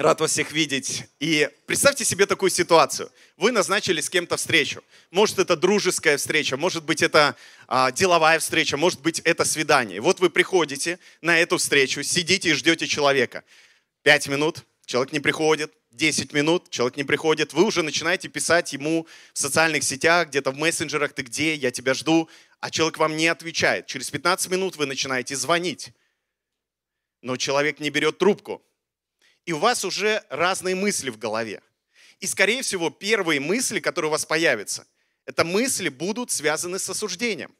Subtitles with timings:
[0.00, 1.04] Рад вас всех видеть.
[1.18, 3.12] И представьте себе такую ситуацию.
[3.36, 4.82] Вы назначили с кем-то встречу.
[5.10, 7.36] Может, это дружеская встреча, может быть, это
[7.68, 10.00] а, деловая встреча, может быть, это свидание.
[10.00, 13.44] Вот вы приходите на эту встречу, сидите и ждете человека.
[14.02, 19.06] Пять минут, человек не приходит, 10 минут, человек не приходит, вы уже начинаете писать ему
[19.34, 22.26] в социальных сетях, где-то в мессенджерах, ты где, я тебя жду,
[22.60, 23.86] а человек вам не отвечает.
[23.86, 25.90] Через 15 минут вы начинаете звонить,
[27.20, 28.62] но человек не берет трубку
[29.46, 31.62] и у вас уже разные мысли в голове.
[32.20, 34.86] И, скорее всего, первые мысли, которые у вас появятся,
[35.24, 37.54] это мысли будут связаны с осуждением.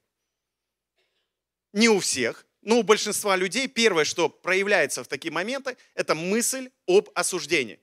[1.73, 6.71] Не у всех, но у большинства людей первое, что проявляется в такие моменты, это мысль
[6.87, 7.81] об осуждении.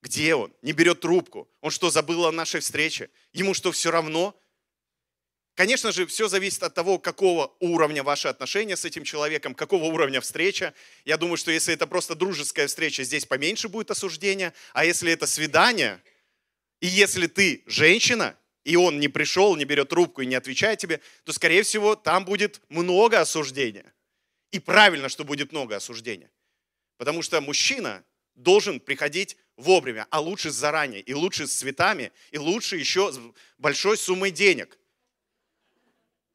[0.00, 0.52] Где он?
[0.62, 1.48] Не берет трубку.
[1.60, 3.10] Он что, забыл о нашей встрече?
[3.32, 4.40] Ему что, все равно?
[5.58, 10.20] Конечно же, все зависит от того, какого уровня ваши отношения с этим человеком, какого уровня
[10.20, 10.72] встреча.
[11.04, 14.54] Я думаю, что если это просто дружеская встреча, здесь поменьше будет осуждения.
[14.72, 16.00] А если это свидание,
[16.78, 21.00] и если ты женщина, и он не пришел, не берет трубку и не отвечает тебе,
[21.24, 23.92] то, скорее всего, там будет много осуждения.
[24.52, 26.30] И правильно, что будет много осуждения.
[26.98, 28.04] Потому что мужчина
[28.36, 33.18] должен приходить вовремя, а лучше заранее, и лучше с цветами, и лучше еще с
[33.58, 34.77] большой суммой денег–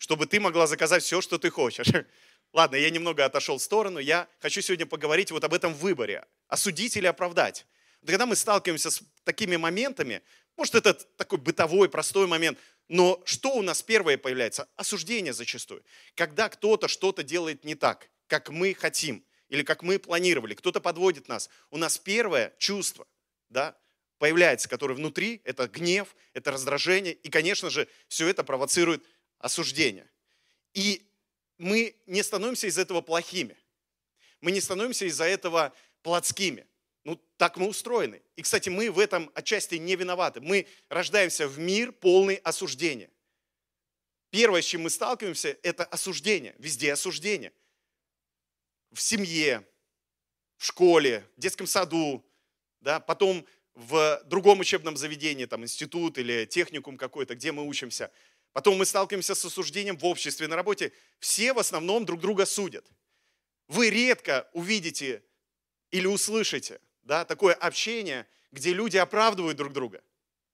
[0.03, 1.87] чтобы ты могла заказать все, что ты хочешь.
[2.53, 3.99] Ладно, я немного отошел в сторону.
[3.99, 6.25] Я хочу сегодня поговорить вот об этом выборе.
[6.49, 7.65] Осудить или оправдать.
[8.05, 10.21] Когда мы сталкиваемся с такими моментами,
[10.57, 14.67] может, это такой бытовой, простой момент, но что у нас первое появляется?
[14.75, 15.85] Осуждение зачастую.
[16.15, 21.29] Когда кто-то что-то делает не так, как мы хотим, или как мы планировали, кто-то подводит
[21.29, 23.07] нас, у нас первое чувство
[23.47, 23.77] да,
[24.23, 29.05] появляется, которое внутри, это гнев, это раздражение, и, конечно же, все это провоцирует
[29.43, 30.09] осуждения.
[30.73, 31.05] И
[31.57, 33.57] мы не становимся из этого плохими.
[34.39, 36.65] Мы не становимся из-за этого плотскими.
[37.03, 38.21] Ну, так мы устроены.
[38.37, 40.39] И, кстати, мы в этом отчасти не виноваты.
[40.39, 43.09] Мы рождаемся в мир полный осуждения.
[44.29, 46.55] Первое, с чем мы сталкиваемся, это осуждение.
[46.57, 47.51] Везде осуждение.
[48.93, 49.67] В семье,
[50.57, 52.25] в школе, в детском саду,
[52.79, 58.09] да, потом в другом учебном заведении, там институт или техникум какой-то, где мы учимся–
[58.53, 60.93] Потом мы сталкиваемся с осуждением в обществе, на работе.
[61.19, 62.85] Все в основном друг друга судят.
[63.67, 65.23] Вы редко увидите
[65.91, 70.03] или услышите да, такое общение, где люди оправдывают друг друга,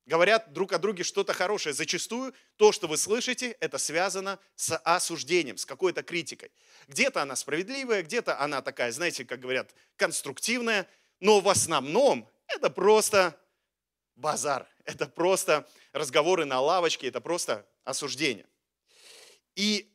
[0.05, 1.73] говорят друг о друге что-то хорошее.
[1.73, 6.51] Зачастую то, что вы слышите, это связано с осуждением, с какой-то критикой.
[6.87, 10.87] Где-то она справедливая, где-то она такая, знаете, как говорят, конструктивная,
[11.19, 13.39] но в основном это просто
[14.15, 18.47] базар, это просто разговоры на лавочке, это просто осуждение.
[19.55, 19.93] И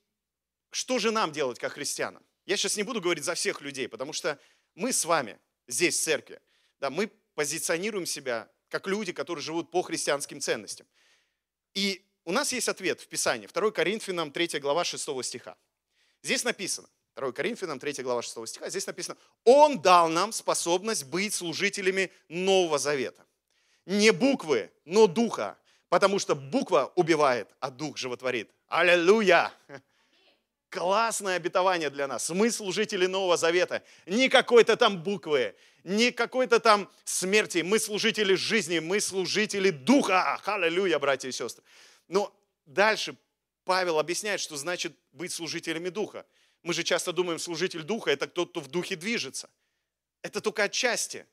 [0.70, 2.24] что же нам делать, как христианам?
[2.46, 4.38] Я сейчас не буду говорить за всех людей, потому что
[4.74, 6.40] мы с вами здесь, в церкви,
[6.78, 10.86] да, мы позиционируем себя как люди, которые живут по христианским ценностям.
[11.72, 15.56] И у нас есть ответ в Писании, 2 Коринфянам 3 глава 6 стиха.
[16.22, 21.34] Здесь написано, 2 Коринфянам 3 глава 6 стиха, здесь написано, «Он дал нам способность быть
[21.34, 23.26] служителями Нового Завета».
[23.86, 25.58] Не буквы, но духа,
[25.94, 28.50] Потому что буква убивает, а дух животворит.
[28.66, 29.52] Аллилуйя!
[30.68, 32.30] Классное обетование для нас.
[32.30, 33.80] Мы служители Нового Завета.
[34.04, 37.58] Не какой-то там буквы, не какой-то там смерти.
[37.58, 40.40] Мы служители жизни, мы служители Духа.
[40.44, 41.62] Аллилуйя, братья и сестры.
[42.08, 42.36] Но
[42.66, 43.16] дальше
[43.64, 46.26] Павел объясняет, что значит быть служителями Духа.
[46.64, 49.48] Мы же часто думаем, служитель Духа– это тот, кто в Духе движется.
[50.22, 51.24] Это только отчасти.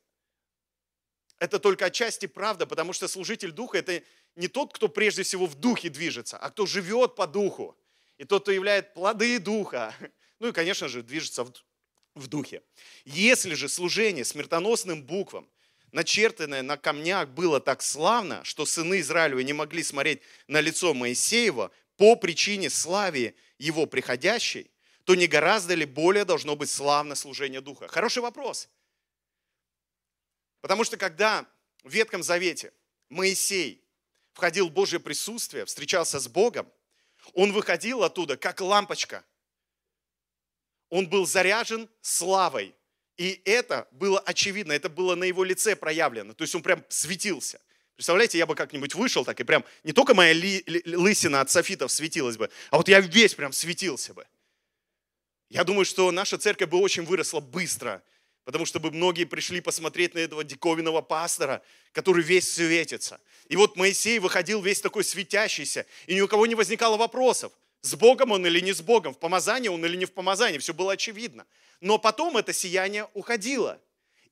[1.42, 4.04] Это только отчасти правда, потому что служитель Духа– это
[4.36, 7.76] не тот, кто прежде всего в духе движется, а кто живет по духу.
[8.16, 9.92] И тот, кто являет плоды духа.
[10.38, 11.52] Ну и, конечно же, движется в,
[12.14, 12.62] в духе.
[13.04, 15.48] Если же служение смертоносным буквам,
[15.90, 21.72] начертанное на камнях, было так славно, что сыны Израилевы не могли смотреть на лицо Моисеева
[21.96, 24.70] по причине славы его приходящей,
[25.02, 27.88] то не гораздо ли более должно быть славно служение Духа?
[27.88, 28.68] Хороший вопрос.
[30.62, 31.46] Потому что когда
[31.82, 32.72] в Ветхом Завете
[33.10, 33.84] Моисей
[34.32, 36.66] входил в Божье присутствие, встречался с Богом,
[37.34, 39.24] он выходил оттуда, как лампочка.
[40.88, 42.74] Он был заряжен славой.
[43.18, 46.32] И это было очевидно, это было на его лице проявлено.
[46.32, 47.60] То есть он прям светился.
[47.96, 51.50] Представляете, я бы как-нибудь вышел так, и прям не только моя ли, ли, лысина от
[51.50, 54.26] софитов светилась бы, а вот я весь прям светился бы.
[55.50, 58.02] Я думаю, что наша церковь бы очень выросла быстро,
[58.44, 61.62] Потому что бы многие пришли посмотреть на этого диковинного пастора,
[61.92, 63.20] который весь светится.
[63.48, 67.52] И вот Моисей выходил весь такой светящийся, и ни у кого не возникало вопросов,
[67.82, 70.72] с Богом он или не с Богом, в помазании он или не в помазании, все
[70.72, 71.46] было очевидно.
[71.80, 73.80] Но потом это сияние уходило.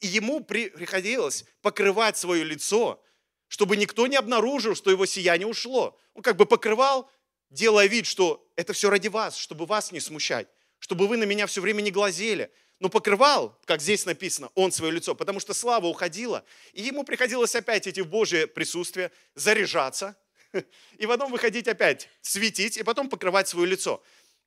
[0.00, 3.02] И ему приходилось покрывать свое лицо,
[3.48, 5.98] чтобы никто не обнаружил, что его сияние ушло.
[6.14, 7.10] Он как бы покрывал,
[7.50, 10.46] делая вид, что это все ради вас, чтобы вас не смущать,
[10.78, 12.50] чтобы вы на меня все время не глазели.
[12.80, 17.54] Но покрывал, как здесь написано, он свое лицо, потому что слава уходила, и ему приходилось
[17.54, 20.16] опять идти в Божье присутствие, заряжаться,
[20.98, 24.02] и потом выходить опять, светить, и потом покрывать свое лицо.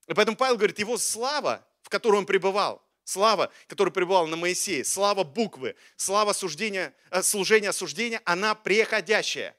[0.08, 4.84] И поэтому Павел говорит, его слава, в которой он пребывал, слава, которая пребывала на Моисее,
[4.84, 9.56] слава буквы, слава суждения, э, служения осуждения, она приходящая.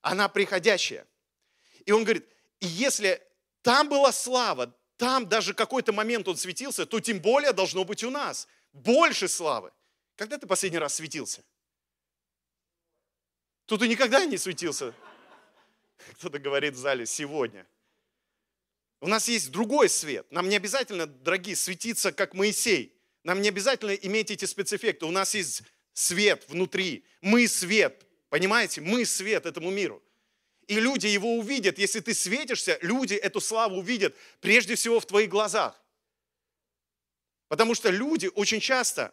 [0.00, 1.06] Она приходящая.
[1.86, 2.26] И он говорит,
[2.60, 3.22] если
[3.62, 8.10] там была слава, там даже какой-то момент он светился, то тем более должно быть у
[8.10, 9.72] нас больше славы.
[10.14, 11.42] Когда ты последний раз светился?
[13.66, 14.94] Тут и никогда не светился.
[16.12, 17.66] Кто-то говорит в зале сегодня.
[19.00, 20.24] У нас есть другой свет.
[20.30, 22.96] Нам не обязательно, дорогие, светиться, как Моисей.
[23.24, 25.04] Нам не обязательно иметь эти спецэффекты.
[25.04, 25.64] У нас есть
[25.94, 27.04] свет внутри.
[27.20, 28.06] Мы свет.
[28.28, 28.80] Понимаете?
[28.80, 30.00] Мы свет этому миру.
[30.72, 31.78] И люди его увидят.
[31.78, 35.78] Если ты светишься, люди эту славу увидят прежде всего в твоих глазах.
[37.48, 39.12] Потому что люди очень часто,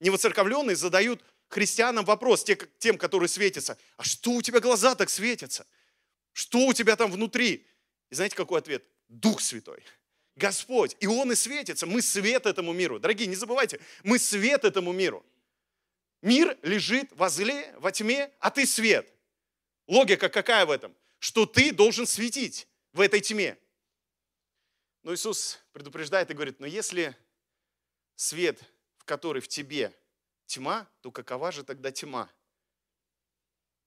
[0.00, 2.44] невоцерковленные, задают христианам вопрос,
[2.78, 3.78] тем, которые светятся.
[3.96, 5.68] А что у тебя глаза так светятся?
[6.32, 7.64] Что у тебя там внутри?
[8.10, 8.84] И знаете, какой ответ?
[9.06, 9.84] Дух Святой.
[10.34, 10.96] Господь.
[10.98, 11.86] И Он и светится.
[11.86, 12.98] Мы свет этому миру.
[12.98, 15.24] Дорогие, не забывайте, мы свет этому миру.
[16.22, 19.14] Мир лежит во зле, во тьме, а ты свет.
[19.88, 20.94] Логика какая в этом?
[21.18, 23.58] Что ты должен светить в этой тьме.
[25.02, 27.16] Но Иисус предупреждает и говорит, но если
[28.14, 28.62] свет,
[28.98, 29.92] в который в тебе
[30.46, 32.30] тьма, то какова же тогда тьма?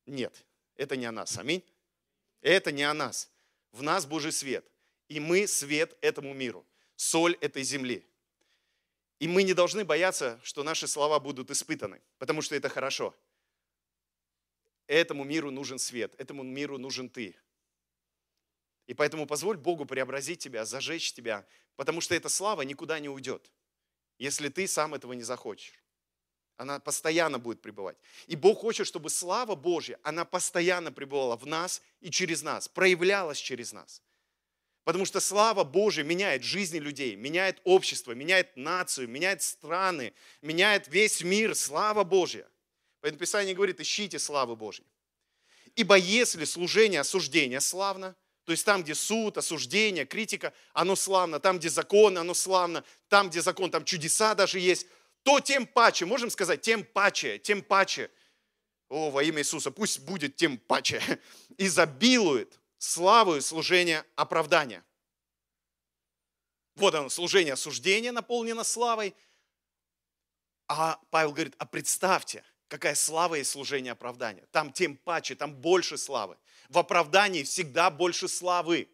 [0.06, 0.44] Нет,
[0.76, 1.38] это не о нас.
[1.38, 1.64] Аминь.
[2.42, 3.30] Это не о нас.
[3.72, 4.66] В нас Божий свет.
[5.08, 6.66] И мы свет этому миру,
[6.96, 8.06] соль этой земли.
[9.20, 13.16] И мы не должны бояться, что наши слова будут испытаны, потому что это хорошо.
[14.88, 17.36] Этому миру нужен свет, этому миру нужен ты.
[18.88, 21.46] И поэтому позволь Богу преобразить тебя, зажечь тебя,
[21.76, 23.52] потому что эта слава никуда не уйдет,
[24.18, 25.82] если ты сам этого не захочешь.
[26.58, 27.98] Она постоянно будет пребывать.
[28.28, 33.40] И Бог хочет, чтобы слава Божья, она постоянно пребывала в нас и через нас, проявлялась
[33.40, 34.02] через нас.
[34.84, 41.22] Потому что слава Божия меняет жизни людей, меняет общество, меняет нацию, меняет страны, меняет весь
[41.22, 41.56] мир.
[41.56, 42.48] Слава Божья.
[43.02, 44.86] Поэтому Писание говорит, ищите славы Божьей.
[45.76, 48.16] Ибо если служение осуждения славно,
[48.46, 53.30] то есть там, где суд, осуждение, критика, оно славно, там, где закон, оно славно, там,
[53.30, 54.88] где закон, там чудеса даже есть,
[55.24, 58.10] то тем паче, можем сказать, тем паче, тем паче,
[58.90, 61.02] о, во имя Иисуса, пусть будет тем паче,
[61.58, 64.84] изобилует славу и служение оправдания.
[66.76, 69.16] Вот оно, служение осуждения наполнено славой.
[70.68, 74.46] А Павел говорит, а представьте, какая слава и служение оправдания.
[74.52, 76.38] Там тем паче, там больше славы.
[76.70, 78.88] В оправдании всегда больше славы.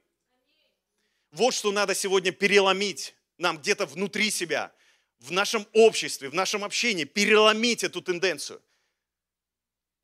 [1.30, 4.74] Вот что надо сегодня переломить нам где-то внутри себя,
[5.20, 8.64] в нашем обществе, в нашем общении, переломить эту тенденцию.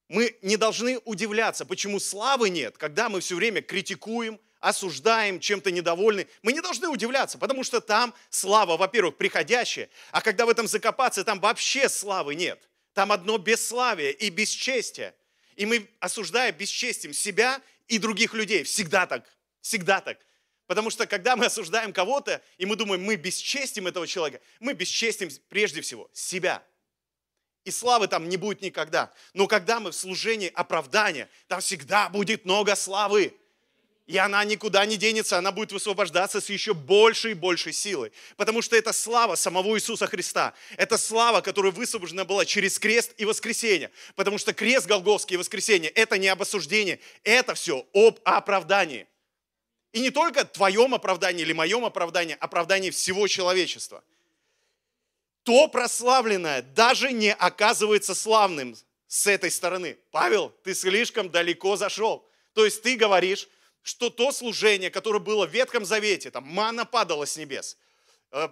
[0.07, 6.27] Мы не должны удивляться, почему славы нет, когда мы все время критикуем, осуждаем, чем-то недовольны.
[6.43, 11.23] Мы не должны удивляться, потому что там слава, во-первых, приходящая, а когда в этом закопаться,
[11.23, 12.69] там вообще славы нет.
[12.93, 15.13] Там одно бесславие и бесчестие.
[15.55, 18.63] И мы, осуждая, бесчестим себя и других людей.
[18.63, 19.25] Всегда так,
[19.61, 20.19] всегда так.
[20.67, 25.29] Потому что когда мы осуждаем кого-то, и мы думаем, мы бесчестим этого человека, мы бесчестим
[25.49, 26.63] прежде всего себя–
[27.63, 29.11] и славы там не будет никогда.
[29.33, 33.33] Но когда мы в служении оправдания, там всегда будет много славы.
[34.05, 38.11] И она никуда не денется, она будет высвобождаться с еще большей и большей силой.
[38.35, 40.53] Потому что это слава самого Иисуса Христа.
[40.75, 43.91] Это слава, которая высвобождена была через крест и воскресение.
[44.15, 49.07] Потому что крест Голговский и воскресение– это не об осуждении, это все об оправдании.
[49.93, 54.03] И не только твоем оправдании или моем оправдании, оправдании всего человечества–
[55.43, 58.75] то прославленное даже не оказывается славным
[59.07, 59.97] с этой стороны.
[60.11, 62.25] Павел, ты слишком далеко зашел.
[62.53, 63.47] То есть ты говоришь,
[63.83, 67.77] что то служение, которое было в Ветхом Завете, там мана падала с небес,
[68.31, 68.49] э,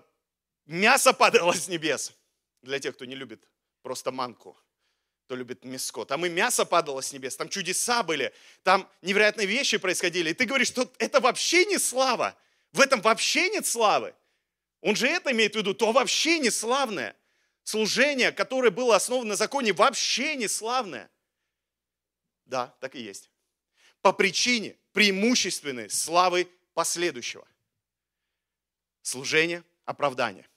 [0.65, 2.13] мясо падало с небес,
[2.61, 3.49] для тех, кто не любит
[3.81, 4.57] просто манку,
[5.25, 6.05] кто любит мяско.
[6.05, 8.33] Там и мясо падало с небес, там чудеса были,
[8.63, 10.29] там невероятные вещи происходили.
[10.29, 12.37] И ты говоришь, что это вообще не слава,
[12.73, 14.13] в этом вообще нет славы.
[14.81, 17.15] Он же это имеет в виду, то вообще не славное.
[17.63, 21.09] Служение, которое было основано на законе, вообще не славное.
[22.45, 23.29] Да, так и есть.
[24.01, 27.47] По причине преимущественной славы последующего.
[29.01, 30.47] Служение, оправдание.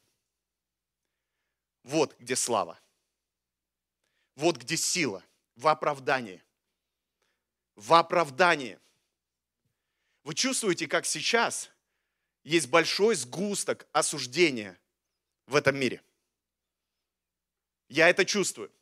[1.82, 2.80] Вот где слава.
[4.36, 5.24] Вот где сила.
[5.56, 6.42] В оправдании.
[7.76, 8.78] В оправдании.
[10.24, 11.70] Вы чувствуете, как сейчас
[12.42, 14.78] есть большой сгусток осуждения
[15.46, 16.02] в этом мире.
[17.88, 18.72] Я это чувствую.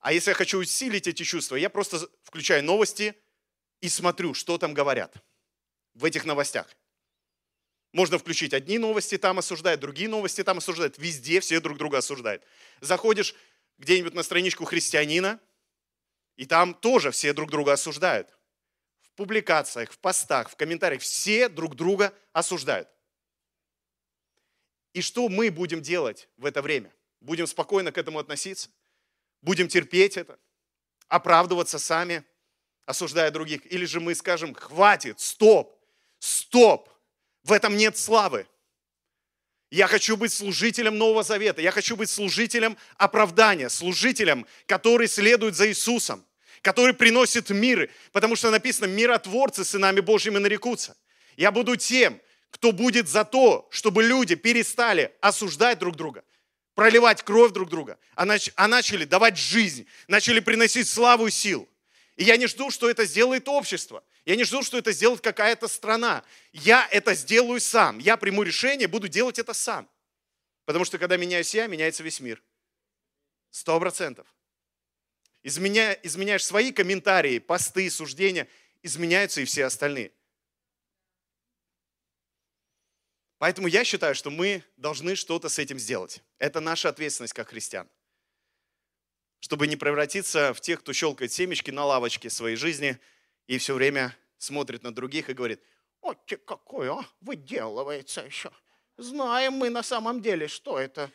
[0.00, 3.16] А если я хочу усилить эти чувства, я просто включаю новости
[3.80, 5.16] и смотрю, что там говорят
[5.94, 6.74] в этих новостях.
[7.92, 10.98] Можно включить одни новости, там осуждают, другие новости там осуждают.
[10.98, 12.42] Везде все друг друга осуждают.
[12.80, 13.34] Заходишь
[13.78, 15.40] где-нибудь на страничку христианина,
[16.36, 18.36] и там тоже все друг друга осуждают.
[19.00, 22.88] В публикациях, в постах, в комментариях все друг друга осуждают.
[24.92, 26.92] И что мы будем делать в это время?
[27.20, 28.70] Будем спокойно к этому относиться?
[29.40, 30.38] Будем терпеть это?
[31.06, 32.24] Оправдываться сами,
[32.86, 33.60] осуждая других?
[33.72, 35.76] Или же мы скажем, хватит, стоп,
[36.18, 36.88] стоп,
[37.42, 38.46] в этом нет славы.
[39.70, 41.60] Я хочу быть служителем Нового Завета.
[41.60, 46.24] Я хочу быть служителем оправдания, служителем, который следует за Иисусом,
[46.62, 50.96] который приносит мир, потому что написано, миротворцы сынами Божьими нарекутся.
[51.36, 56.22] Я буду тем, кто будет за то, чтобы люди перестали осуждать друг друга,
[56.76, 58.24] проливать кровь друг друга, а,
[58.54, 61.68] а начали давать жизнь, начали приносить славу и силу.
[62.16, 64.04] И я не жду, что это сделает общество.
[64.24, 66.24] Я не жду, что это сделает какая-то страна.
[66.52, 67.98] Я это сделаю сам.
[67.98, 69.88] Я приму решение, буду делать это сам.
[70.64, 72.42] Потому что когда меняюсь я, меняется весь мир.
[73.50, 74.26] Сто процентов.
[75.42, 78.48] Изменя, изменяешь свои комментарии, посты, суждения,
[78.82, 80.12] изменяются и все остальные.
[83.38, 86.22] Поэтому я считаю, что мы должны что-то с этим сделать.
[86.38, 87.88] Это наша ответственность как христиан.
[89.44, 92.98] Чтобы не превратиться в тех, кто щелкает семечки на лавочке своей жизни–
[93.46, 95.62] и все время смотрит на других и говорит,
[96.00, 98.50] "Вот какой, а, выделывается еще.
[98.96, 101.10] Знаем мы на самом деле, что это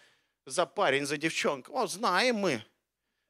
[0.45, 1.71] за парень, за девчонка.
[1.71, 2.63] О, знаем мы.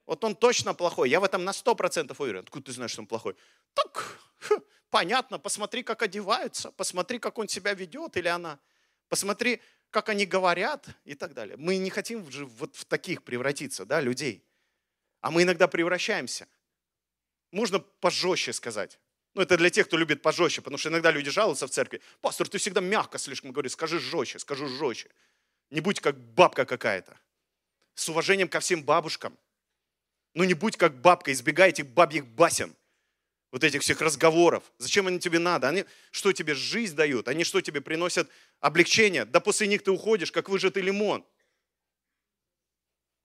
[0.06, 1.10] Вот он точно плохой.
[1.10, 2.39] Я в этом на сто процентов уверен.
[2.39, 3.36] Откуда ты знаешь, что он плохой?
[3.74, 5.38] Так, хм, понятно.
[5.38, 6.72] Посмотри, как одеваются.
[6.72, 8.60] Посмотри, как он себя ведет или она.
[9.08, 11.58] Посмотри, как они говорят и так далее.
[11.58, 14.49] Мы не хотим вот в таких превратиться, да, людей.
[15.21, 16.47] А мы иногда превращаемся–
[17.51, 18.99] можно пожестче сказать.
[19.33, 22.01] Ну, это для тех, кто любит пожестче, потому что иногда люди жалуются в церкви.
[22.21, 25.09] Пастор, ты всегда мягко слишком говоришь, скажи жестче, скажу жестче.
[25.69, 27.17] Не будь как бабка какая-то.
[27.95, 29.38] С уважением ко всем бабушкам.
[30.33, 32.75] Ну, не будь как бабка, избегай этих бабьих басен.
[33.51, 34.63] Вот этих всех разговоров.
[34.77, 35.69] Зачем они тебе надо?
[35.69, 37.27] Они что тебе жизнь дают?
[37.27, 39.25] Они что тебе приносят облегчение?
[39.25, 41.25] Да после них ты уходишь, как выжатый лимон.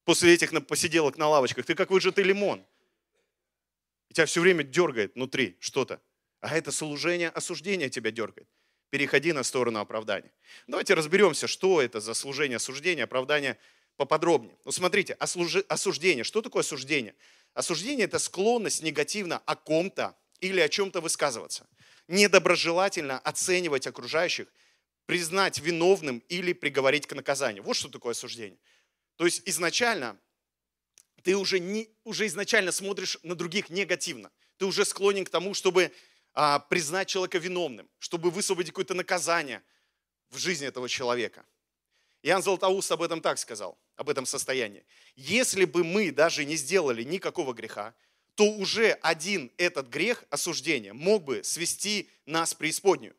[0.04, 2.64] После этих посиделок на лавочках ты как выжатый лимон
[4.14, 6.00] тебя все время дергает внутри что-то.
[6.40, 8.48] А это служение осуждения тебя дергает.
[8.90, 10.30] Переходи на сторону оправдания.
[10.66, 13.58] Давайте разберемся, что это за служение осуждения, оправдания
[13.96, 14.56] поподробнее.
[14.64, 16.22] Ну смотрите, осуждение.
[16.22, 17.14] Что такое осуждение?
[17.54, 21.66] Осуждение– это склонность негативно о ком-то или о чем-то высказываться.
[22.06, 24.46] Недоброжелательно оценивать окружающих,
[25.06, 27.62] признать виновным или приговорить к наказанию.
[27.62, 28.58] Вот что такое осуждение.
[29.16, 30.18] То есть изначально
[31.22, 34.30] ты уже, не, уже изначально смотришь на других негативно.
[34.58, 35.92] Ты уже склонен к тому, чтобы
[36.34, 39.62] а, признать человека виновным, чтобы высвободить какое-то наказание
[40.30, 41.46] в жизни этого человека.
[42.22, 44.84] Иоанн Златоуст об этом так сказал, об этом состоянии.
[45.14, 47.94] Если бы мы даже не сделали никакого греха,
[48.34, 53.14] то уже один этот грех осуждения мог бы свести нас в преисподнюю.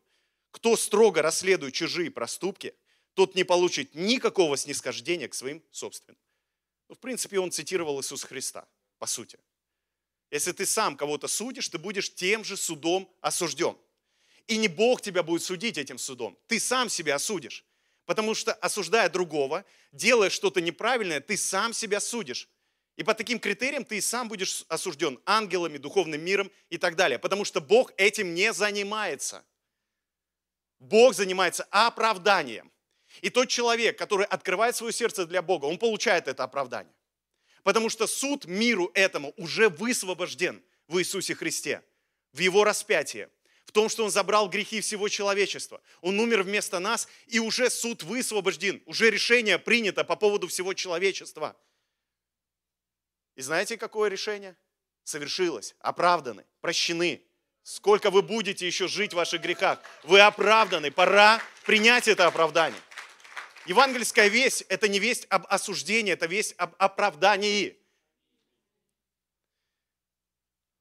[0.50, 2.74] Кто строго расследует чужие проступки,
[3.16, 6.18] тот не получит никакого снисхождения к своим собственным.
[6.88, 8.68] Ну, в принципе, он цитировал Иисуса Христа,
[8.98, 9.38] по сути.
[10.30, 13.74] Если ты сам кого-то судишь, ты будешь тем же судом осужден.
[14.46, 17.64] И не Бог тебя будет судить этим судом, ты сам себя осудишь.
[18.04, 22.50] Потому что, осуждая другого, делая что-то неправильное, ты сам себя судишь.
[22.96, 27.18] И по таким критериям ты и сам будешь осужден ангелами, духовным миром и так далее.
[27.18, 29.42] Потому что Бог этим не занимается.
[30.78, 32.70] Бог занимается оправданием.
[33.22, 36.92] И тот человек, который открывает свое сердце для Бога, он получает это оправдание.
[37.62, 41.82] Потому что суд миру этому уже высвобожден в Иисусе Христе,
[42.32, 43.28] в Его распятии,
[43.64, 45.82] в том, что Он забрал грехи всего человечества.
[46.00, 51.56] Он умер вместо нас, и уже суд высвобожден, уже решение принято по поводу всего человечества.
[53.34, 54.56] И знаете, какое решение?
[55.04, 57.22] Совершилось, оправданы, прощены.
[57.62, 59.80] Сколько вы будете еще жить в ваших грехах?
[60.04, 62.80] Вы оправданы, пора принять это оправдание.
[63.66, 67.76] Евангельская весть– это не весть об осуждении, это весть об оправдании.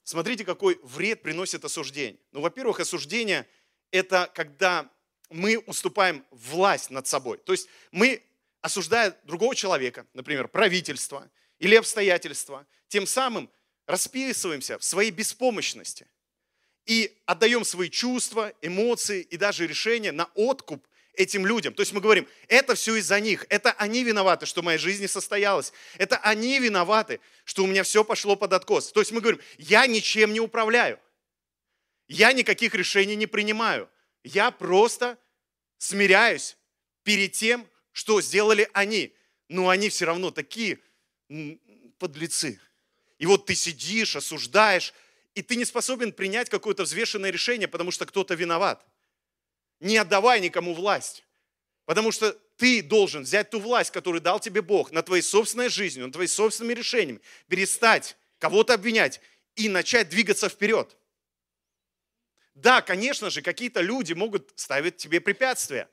[0.04, 2.20] Смотрите, какой вред приносит осуждение.
[2.32, 3.48] Ну, во-первых, осуждение–
[3.92, 4.90] это когда
[5.32, 7.40] мы уступаем власть над собой.
[7.40, 8.24] То есть мы,
[8.62, 13.50] осуждая другого человека, например, правительство или обстоятельства, тем самым
[13.88, 16.08] расписываемся в своей беспомощности
[16.86, 21.74] и отдаем свои чувства, эмоции и даже решения на откуп этим людям.
[21.74, 25.08] То есть мы говорим, это все из-за них, это они виноваты, что моя жизнь не
[25.08, 28.92] состоялась, это они виноваты, что у меня все пошло под откос.
[28.92, 31.00] То есть мы говорим, я ничем не управляю,
[32.08, 33.90] я никаких решений не принимаю,
[34.24, 35.18] я просто
[35.78, 36.58] смиряюсь
[37.04, 39.16] перед тем, что сделали они.
[39.48, 40.80] Но они все равно такие
[42.00, 42.60] подлецы.
[43.20, 44.94] И вот ты сидишь, осуждаешь,
[45.36, 48.86] и ты не способен принять какое-то взвешенное решение, потому что кто-то виноват.
[49.80, 51.24] Не отдавай никому власть.
[51.86, 56.08] Потому что ты должен взять ту власть, которую дал тебе Бог, на твоей собственной жизнью,
[56.08, 59.22] на твои собственными решениями, перестать кого-то обвинять
[59.56, 60.96] и начать двигаться вперед.
[62.54, 65.90] Да, конечно же, какие-то люди могут ставить тебе препятствия,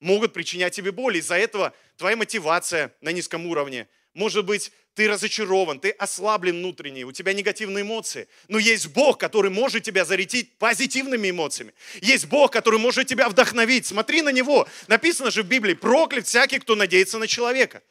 [0.00, 1.18] могут причинять тебе боль.
[1.18, 7.12] Из-за этого твоя мотивация на низком уровне– может быть, ты разочарован, ты ослаблен внутренне, у
[7.12, 8.28] тебя негативные эмоции.
[8.48, 11.74] Но есть Бог, который может тебя зарядить позитивными эмоциями.
[12.00, 13.86] Есть Бог, который может тебя вдохновить.
[13.86, 14.66] Смотри на Него.
[14.88, 17.82] Написано же в Библии, проклят всякий, кто надеется на человека.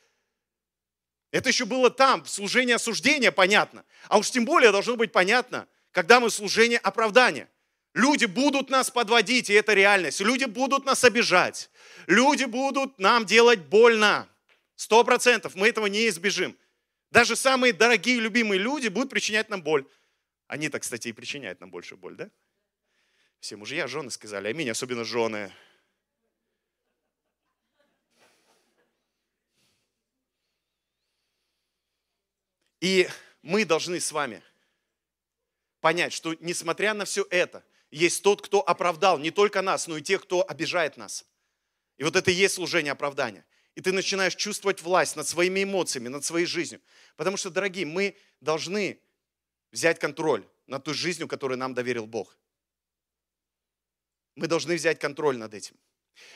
[1.31, 3.85] Это еще было там, в служении осуждения, понятно.
[4.09, 7.47] А уж тем более должно быть понятно, когда мы в служении оправдания.
[7.93, 10.19] Люди будут нас подводить, и это реальность.
[10.21, 11.69] Люди будут нас обижать.
[12.07, 14.29] Люди будут нам делать больно.
[14.75, 16.57] Сто процентов мы этого не избежим.
[17.11, 19.87] Даже самые дорогие, любимые люди будут причинять нам боль.
[20.47, 22.29] Они-то, кстати, и причиняют нам большую боль, да?
[23.39, 25.51] Все мужья, жены сказали, аминь, особенно жены.
[32.81, 33.07] И
[33.41, 34.41] мы должны с вами
[35.81, 40.01] понять, что несмотря на все это, есть тот, кто оправдал не только нас, но и
[40.01, 41.25] тех, кто обижает нас.
[41.97, 43.45] И вот это и есть служение оправдания
[43.79, 46.81] и ты начинаешь чувствовать власть над своими эмоциями, над своей жизнью.
[47.15, 48.99] Потому что, дорогие, мы должны
[49.71, 52.37] взять контроль над той жизнью, которую нам доверил Бог.
[54.35, 55.77] Мы должны взять контроль над этим.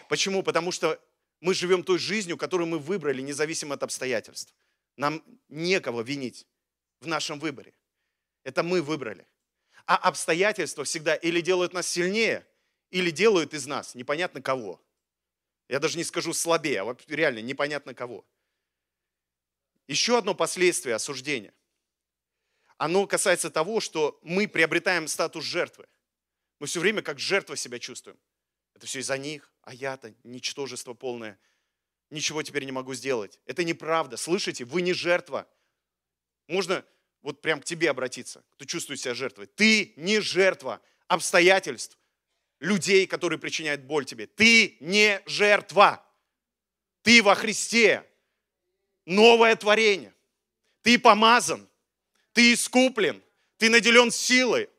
[0.07, 0.41] Почему?
[0.41, 0.97] Потому что
[1.41, 4.55] мы живем той жизнью, которую мы выбрали, независимо от обстоятельств.
[4.95, 6.47] Нам некого винить
[7.01, 7.73] в нашем выборе.
[8.45, 9.27] Это мы выбрали.
[9.85, 12.47] А обстоятельства всегда или делают нас сильнее,
[12.89, 14.81] или делают из нас непонятно кого.
[15.67, 18.25] Я даже не скажу слабее, а реально непонятно кого.
[19.87, 21.53] Еще одно последствие осуждения.
[22.77, 25.87] Оно касается того, что мы приобретаем статус жертвы.
[26.59, 28.17] Мы все время как жертва себя чувствуем.
[28.73, 31.39] Это все из-за них, а я-то ничтожество полное.
[32.09, 33.39] Ничего теперь не могу сделать.
[33.45, 34.17] Это неправда.
[34.17, 35.47] Слышите, вы не жертва.
[36.47, 36.85] Можно
[37.23, 39.47] вот прям к тебе обратиться, кто чувствует себя жертвой.
[39.47, 41.97] Ты не жертва обстоятельств,
[42.63, 44.25] людей, которые причиняют боль тебе.
[44.25, 46.03] Ты не жертва.
[47.01, 48.05] Ты во Христе.
[49.05, 50.13] Новое творение.
[50.81, 51.67] Ты помазан.
[52.31, 53.21] Ты искуплен.
[53.57, 54.69] Ты наделен силой.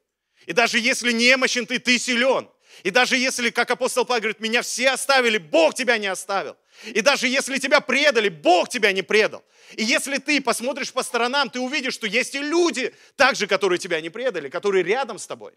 [0.47, 2.49] И даже если немощен ты, ты силен.
[2.83, 6.57] И даже если, как апостол Павел говорит, меня все оставили, Бог тебя не оставил.
[6.87, 9.45] И даже если тебя предали, Бог тебя не предал.
[9.73, 14.01] И если ты посмотришь по сторонам, ты увидишь, что есть и люди, также, которые тебя
[14.01, 15.53] не предали, которые рядом с тобой.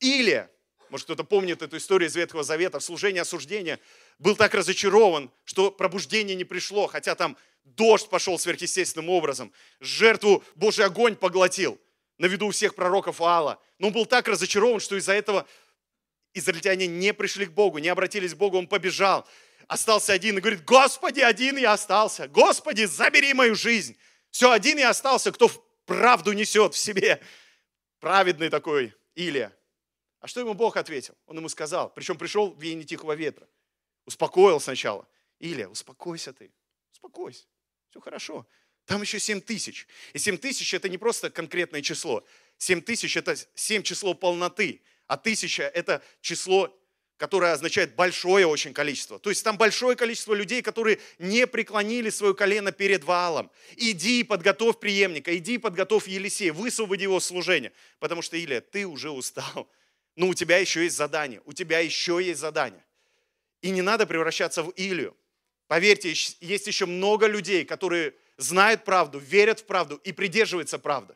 [0.00, 0.48] Или,
[0.90, 3.78] может кто-то помнит эту историю из Ветхого Завета, в служении осуждения,
[4.18, 10.84] был так разочарован, что пробуждение не пришло, хотя там дождь пошел сверхъестественным образом, жертву Божий
[10.84, 11.80] огонь поглотил
[12.18, 13.60] на виду у всех пророков Алла.
[13.78, 15.46] Но он был так разочарован, что из-за этого
[16.34, 19.28] израильтяне не пришли к Богу, не обратились к Богу, он побежал,
[19.68, 23.96] остался один и говорит, Господи, один я остался, Господи, забери мою жизнь.
[24.30, 25.48] Все, один я остался, кто
[25.86, 27.20] правду несет в себе.
[28.00, 29.56] Праведный такой Илия.
[30.20, 31.14] А что ему Бог ответил?
[31.26, 33.48] Он ему сказал, причем пришел в веяние тихого ветра.
[34.06, 35.06] Успокоил сначала.
[35.42, 36.52] Илья, успокойся ты,
[36.92, 37.46] успокойся,
[37.90, 38.46] все хорошо.
[38.84, 39.88] Там еще 7 тысяч.
[40.12, 42.24] И 7 тысяч это не просто конкретное число.
[42.58, 46.76] 7 тысяч это 7 число полноты, а тысяча это число,
[47.16, 49.18] которое означает большое очень количество.
[49.18, 53.50] То есть там большое количество людей, которые не преклонили свое колено перед Ваалом.
[53.76, 57.72] Иди подготовь преемника, иди подготовь Елисея, высвободи его служение.
[57.98, 59.68] Потому что, Илья, ты уже устал
[60.16, 62.84] но у тебя еще есть задание, у тебя еще есть задание.
[63.60, 65.16] И не надо превращаться в Илью.
[65.68, 71.14] Поверьте, есть еще много людей, которые знают правду, верят в правду и придерживаются правды.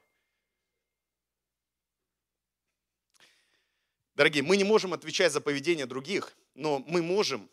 [4.17, 7.49] Дорогие, мы не можем отвечать за поведение других, но мы можем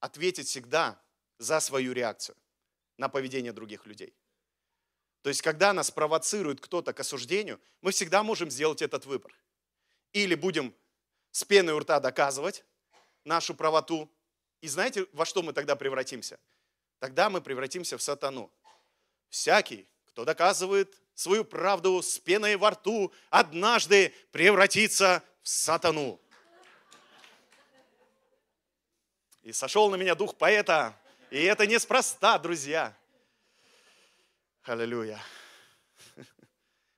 [0.00, 0.98] ответить всегда
[1.38, 2.36] за свою реакцию
[2.96, 4.14] на поведение других людей.
[5.22, 9.34] То есть, когда нас провоцирует кто-то к осуждению, мы всегда можем сделать этот выбор–
[10.12, 10.74] или будем
[11.30, 12.64] с пеной у рта доказывать
[13.24, 14.10] нашу правоту.
[14.60, 16.38] И знаете, во что мы тогда превратимся?
[16.98, 18.50] Тогда мы превратимся в сатану.
[19.28, 26.20] всякий, кто доказывает свою правду с пеной во рту, однажды превратится сатану.
[29.42, 30.94] И сошел на меня дух поэта,
[31.30, 32.94] и это неспроста, друзья.
[34.64, 35.18] Аллилуйя.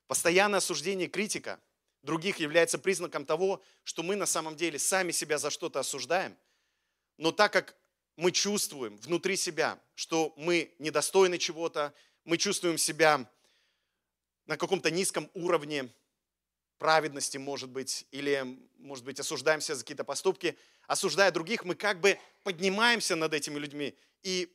[0.09, 1.61] Постоянное осуждение критика
[2.03, 6.37] других является признаком того, что мы на самом деле сами себя за что-то осуждаем,
[7.19, 7.77] но так как
[8.17, 13.31] мы чувствуем внутри себя, что мы недостойны чего-то, мы чувствуем себя
[14.47, 15.95] на каком-то низком уровне
[16.81, 22.19] праведности, может быть, или, может быть, осуждаемся за какие-то поступки, осуждая других, мы как бы
[22.43, 24.51] поднимаемся над этими людьми, и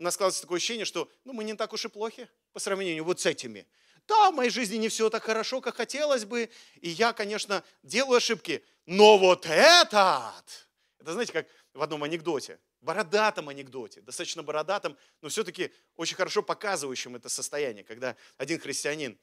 [0.00, 3.04] у нас складывается такое ощущение, что ну, мы не так уж и плохи по сравнению
[3.04, 3.68] вот с этими.
[4.08, 8.16] Да, в моей жизни не все так хорошо, как хотелось бы, и я, конечно, делаю
[8.16, 15.28] ошибки, но вот этот, это знаете, как в одном анекдоте, бородатом анекдоте, достаточно бородатом, но
[15.28, 19.16] все-таки очень хорошо показывающим это состояние, когда один христианин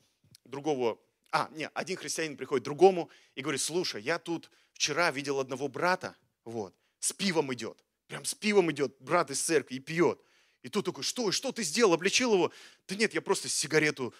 [0.45, 0.97] другого,
[1.35, 5.67] а, не, один христианин приходит к другому и говорит, слушай, я тут вчера видел одного
[5.67, 10.17] брата, вот, с пивом идет, прям с пивом идет брат из церкви и пьет.
[10.63, 12.53] И тут такой, что, что ты сделал, обличил его?
[12.87, 14.13] Да нет, я просто сигарету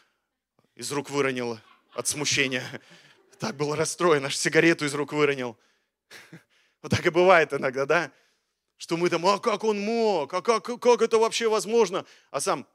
[0.76, 1.58] из рук выронил
[1.94, 2.64] от смущения.
[3.40, 5.58] Так был расстроен, аж сигарету из рук выронил.
[6.82, 8.12] Вот так и бывает иногда, да?
[8.78, 12.06] Что мы там, а как он мог, а как, как это вообще возможно?
[12.30, 12.68] А сам,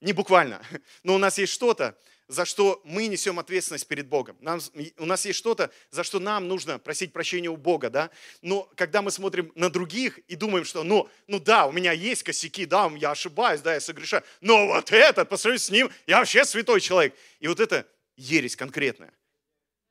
[0.00, 0.60] не буквально,
[1.04, 1.96] но у нас есть что-то,
[2.30, 4.36] за что мы несем ответственность перед Богом.
[4.40, 4.60] Нам,
[4.98, 8.10] у нас есть что-то, за что нам нужно просить прощения у Бога, да?
[8.40, 12.22] Но когда мы смотрим на других и думаем, что, ну, ну да, у меня есть
[12.22, 16.18] косяки, да, я ошибаюсь, да, я согрешаю, но вот этот, по сравнению с ним, я
[16.18, 17.16] вообще святой человек.
[17.40, 17.84] И вот это
[18.16, 19.12] ересь конкретная.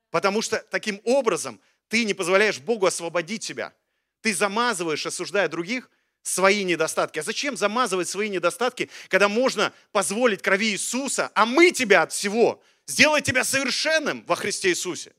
[0.10, 3.74] Потому что таким образом ты не позволяешь Богу освободить тебя.
[4.22, 5.90] Ты замазываешь, осуждая других,
[6.24, 7.20] свои недостатки.
[7.20, 12.64] А зачем замазывать свои недостатки, когда можно позволить крови Иисуса, а мы тебя от всего,
[12.86, 15.14] сделать тебя совершенным во Христе Иисусе?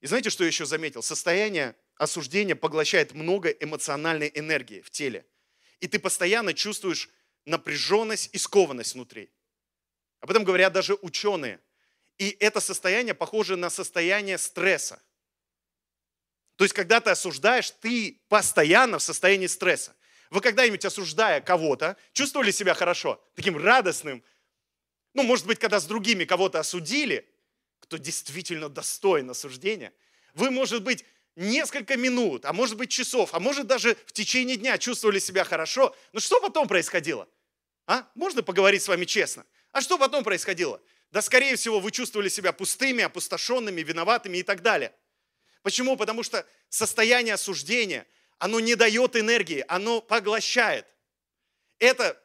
[0.00, 1.02] И знаете, что я еще заметил?
[1.02, 5.24] Состояние осуждения поглощает много эмоциональной энергии в теле.
[5.80, 7.08] И ты постоянно чувствуешь
[7.44, 9.30] напряженность и скованность внутри.
[10.20, 11.60] Об этом говорят даже ученые.
[12.18, 15.00] И это состояние похоже на состояние стресса.
[16.62, 19.96] То есть, когда ты осуждаешь, ты постоянно в состоянии стресса.
[20.30, 24.22] Вы когда-нибудь, осуждая кого-то, чувствовали себя хорошо, таким радостным?
[25.12, 27.28] Ну, может быть, когда с другими кого-то осудили,
[27.80, 29.92] кто действительно достоин осуждения,
[30.34, 34.78] вы, может быть, несколько минут, а может быть часов, а может даже в течение дня
[34.78, 35.92] чувствовали себя хорошо.
[36.12, 37.28] Но что потом происходило?
[37.88, 38.08] А?
[38.14, 39.44] Можно поговорить с вами честно?
[39.72, 40.80] А что потом происходило?
[41.10, 44.94] Да, скорее всего, вы чувствовали себя пустыми, опустошенными, виноватыми и так далее.
[45.62, 45.96] Почему?
[45.96, 48.06] Потому что состояние осуждения,
[48.38, 50.86] оно не дает энергии, оно поглощает.
[51.78, 52.20] Это,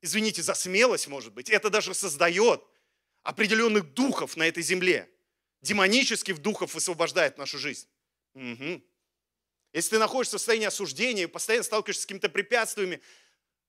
[0.00, 2.62] извините за смелость, может быть, это даже создает
[3.22, 5.08] определенных духов на этой земле.
[5.62, 7.88] Демонических духов высвобождает нашу жизнь.
[8.34, 8.82] Угу.
[9.72, 13.00] Если ты находишься в состоянии осуждения, постоянно сталкиваешься с какими-то препятствиями,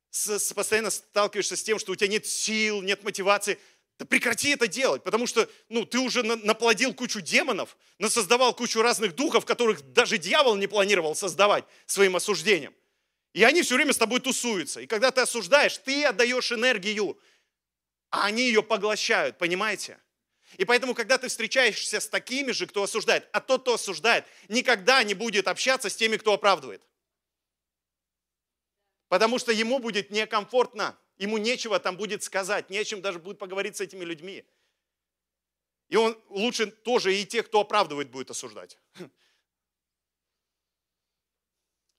[0.09, 3.59] с, с, постоянно сталкиваешься с тем, что у тебя нет сил, нет мотивации–
[3.99, 9.15] да прекрати это делать, потому что ну, ты уже наплодил кучу демонов, насоздавал кучу разных
[9.15, 12.75] духов, которых даже дьявол не планировал создавать своим осуждением.
[13.33, 14.81] И они все время с тобой тусуются.
[14.81, 17.19] И когда ты осуждаешь, ты отдаешь энергию,
[18.09, 19.99] а они ее поглощают, понимаете?
[20.57, 25.03] И поэтому, когда ты встречаешься с такими же, кто осуждает, а тот, кто осуждает, никогда
[25.03, 26.81] не будет общаться с теми, кто оправдывает.
[29.09, 30.97] Потому что ему будет некомфортно.
[31.17, 34.45] Ему нечего там будет сказать, нечем даже будет поговорить с этими людьми.
[35.89, 38.77] И он лучше тоже и тех, кто оправдывает, будет осуждать.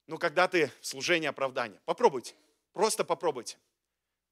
[0.07, 2.35] Но когда ты в служении оправдания, попробуйте,
[2.72, 3.59] просто попробуйте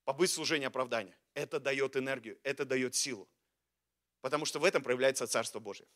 [0.05, 1.17] побыть в служении оправдания.
[1.35, 3.29] Это дает энергию, это дает силу.
[4.21, 5.87] Потому что в этом проявляется Царство Божие.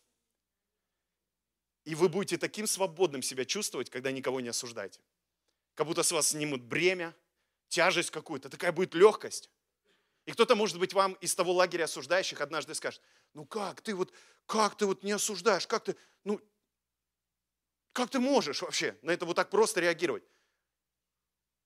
[1.84, 5.00] И вы будете таким свободным себя чувствовать, когда никого не осуждаете.
[5.74, 7.14] Как будто с вас снимут бремя,
[7.70, 9.48] тяжесть какую-то, такая будет легкость.
[10.26, 13.00] И кто-то, может быть, вам из того лагеря осуждающих однажды скажет,
[13.32, 14.12] ну как ты вот,
[14.44, 16.40] как ты вот не осуждаешь, как ты, ну,
[17.92, 20.22] как ты можешь вообще на это вот так просто реагировать?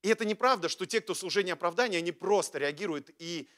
[0.03, 3.49] И это неправда, что те, кто служение оправдания, они просто реагируют, и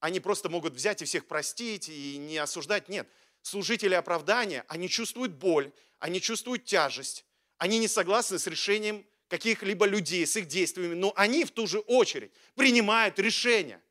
[0.00, 2.88] они просто могут взять и всех простить, и не осуждать.
[2.88, 3.08] Нет,
[3.42, 7.26] служители оправдания, они чувствуют боль, они чувствуют тяжесть,
[7.58, 11.80] они не согласны с решением каких-либо людей с их действиями, но они в ту же
[11.80, 13.82] очередь принимают решение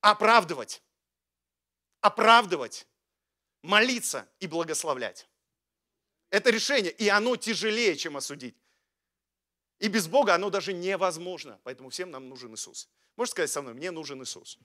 [0.00, 0.82] оправдывать,
[2.00, 2.86] оправдывать,
[3.62, 5.28] молиться и благословлять.
[6.30, 8.56] Это решение, и оно тяжелее, чем осудить.
[9.78, 11.60] И без Бога оно даже невозможно.
[11.64, 12.88] Поэтому всем нам нужен Иисус.
[13.16, 14.58] Можете сказать со мной, мне нужен Иисус.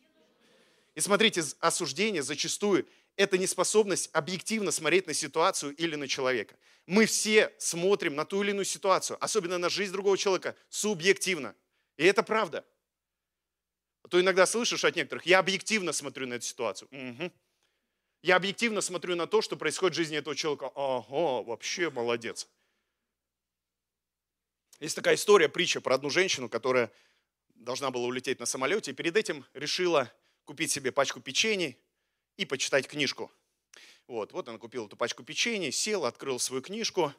[0.95, 6.56] И смотрите, осуждение зачастую это неспособность объективно смотреть на ситуацию или на человека.
[6.86, 11.56] Мы все смотрим на ту или иную ситуацию, особенно на жизнь другого человека, субъективно.
[11.97, 12.65] И это правда.
[14.03, 16.88] А то иногда слышишь от некоторых, я объективно смотрю на эту ситуацию.
[16.91, 17.32] Угу.
[18.21, 20.71] Я объективно смотрю на то, что происходит в жизни этого человека.
[20.75, 22.47] Ага, вообще молодец.
[24.80, 26.91] Есть такая история, притча про одну женщину, которая
[27.56, 30.12] должна была улететь на самолете, и перед этим решила
[30.45, 31.80] купить себе пачку печений
[32.38, 33.32] и почитать книжку.
[34.08, 37.13] Вот, вот она купила эту пачку печенья, села, открыла свою книжку.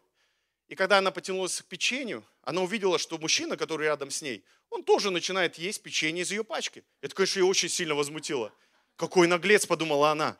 [0.68, 4.82] И когда она потянулась к печенью, она увидела, что мужчина, который рядом с ней, он
[4.82, 6.84] тоже начинает есть печенье из ее пачки.
[7.00, 8.52] Это, конечно, ее очень сильно возмутило.
[8.96, 10.36] Какой наглец, подумала она.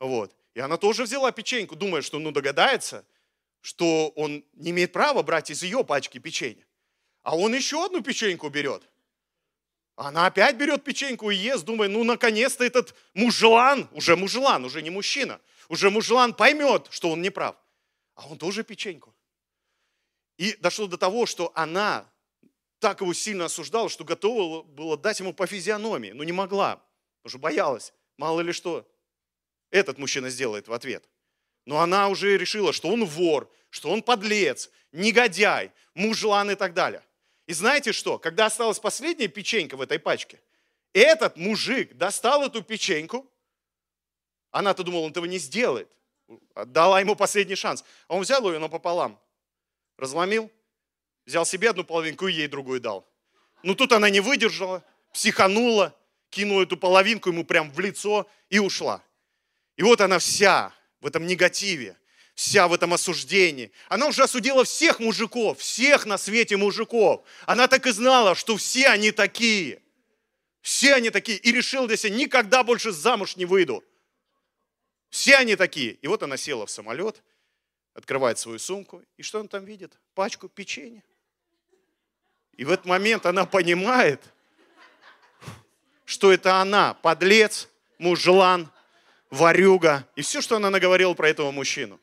[0.00, 0.34] Вот.
[0.54, 3.04] И она тоже взяла печеньку, думая, что ну догадается,
[3.60, 6.66] что он не имеет права брать из ее пачки печенье.
[7.22, 8.82] А он еще одну печеньку берет.
[9.98, 14.90] Она опять берет печеньку и ест, думая, ну наконец-то этот мужлан, уже мужлан, уже не
[14.90, 17.56] мужчина, уже мужлан поймет, что он не прав.
[18.14, 19.12] А он тоже печеньку.
[20.36, 22.08] И дошло до того, что она
[22.78, 26.76] так его сильно осуждала, что готова была дать ему по физиономии, но не могла,
[27.22, 28.88] потому что боялась, мало ли что
[29.70, 31.08] этот мужчина сделает в ответ.
[31.66, 37.02] Но она уже решила, что он вор, что он подлец, негодяй, мужлан и так далее.
[37.48, 38.18] И знаете что?
[38.18, 40.38] Когда осталась последняя печенька в этой пачке,
[40.92, 43.26] этот мужик достал эту печеньку,
[44.50, 45.88] она-то думала, он этого не сделает.
[46.54, 47.84] Дала ему последний шанс.
[48.06, 49.18] А он взял ее напополам,
[49.96, 50.52] разломил,
[51.24, 53.08] взял себе одну половинку и ей другую дал.
[53.62, 54.84] Ну тут она не выдержала,
[55.14, 55.96] психанула,
[56.28, 59.02] кинула эту половинку ему прям в лицо и ушла.
[59.76, 61.96] И вот она вся в этом негативе,
[62.38, 63.72] вся в этом осуждении.
[63.88, 67.26] Она уже осудила всех мужиков, всех на свете мужиков.
[67.46, 69.82] Она так и знала, что все они такие.
[70.60, 71.38] Все они такие.
[71.38, 73.82] И решила для себя, никогда больше замуж не выйду.
[75.10, 75.94] Все они такие.
[75.94, 77.24] И вот она села в самолет,
[77.92, 79.02] открывает свою сумку.
[79.16, 79.98] И что она там видит?
[80.14, 81.02] Пачку печенья.
[82.56, 84.22] И в этот момент она понимает,
[86.04, 88.70] что это она, подлец, мужлан,
[89.28, 90.08] варюга.
[90.14, 91.98] И все, что она наговорила про этого мужчину.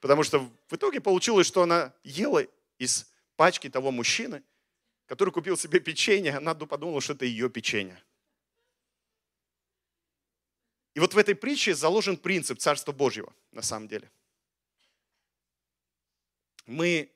[0.00, 2.46] Потому что в итоге получилось, что она ела
[2.78, 4.42] из пачки того мужчины,
[5.06, 8.02] который купил себе печенье, она подумала, что это ее печенье.
[10.94, 14.10] И вот в этой притче заложен принцип Царства Божьего, на самом деле.
[16.66, 17.10] Мы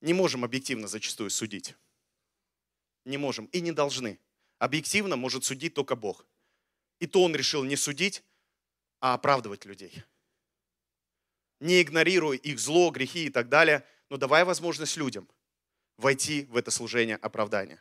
[0.00, 1.74] не можем объективно зачастую судить.
[3.04, 4.18] Не можем и не должны.
[4.58, 6.26] Объективно может судить только Бог.
[6.98, 8.22] И то он решил не судить,
[9.00, 10.04] а оправдывать людей
[11.62, 15.28] не игнорируй их зло, грехи и так далее, но давай возможность людям
[15.96, 17.80] войти в это служение оправдания.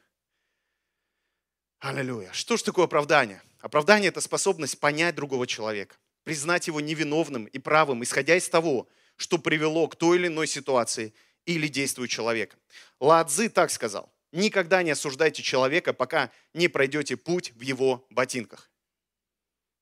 [1.80, 2.32] Аллилуйя.
[2.32, 3.41] Что же такое оправдание?
[3.60, 9.39] Оправдание– это способность понять другого человека, признать его невиновным и правым, исходя из того, что
[9.39, 11.13] привело к той или иной ситуации
[11.46, 12.58] или действию человека.
[13.00, 14.13] Ладзы так сказал.
[14.32, 18.70] Никогда не осуждайте человека, пока не пройдете путь в его ботинках.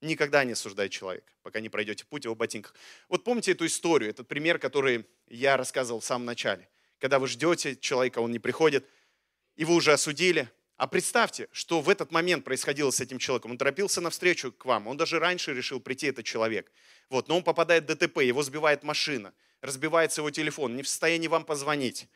[0.01, 2.73] Никогда не осуждайте человека, пока не пройдете путь его ботинках.
[3.09, 6.69] Вот помните эту историю, этот пример, который я рассказывал в самом начале.
[6.99, 8.85] Когда вы ждете человека, он не приходит,
[9.57, 10.49] и вы уже осудили.
[10.77, 13.51] А представьте, что в этот момент происходило с этим человеком.
[13.51, 14.88] Он торопился навстречу к вам.
[14.88, 16.71] Он даже раньше решил прийти, этот человек.
[17.09, 21.27] Вот, но он попадает в ДТП, его сбивает машина, разбивается его телефон, не в состоянии
[21.27, 22.07] вам позвонить.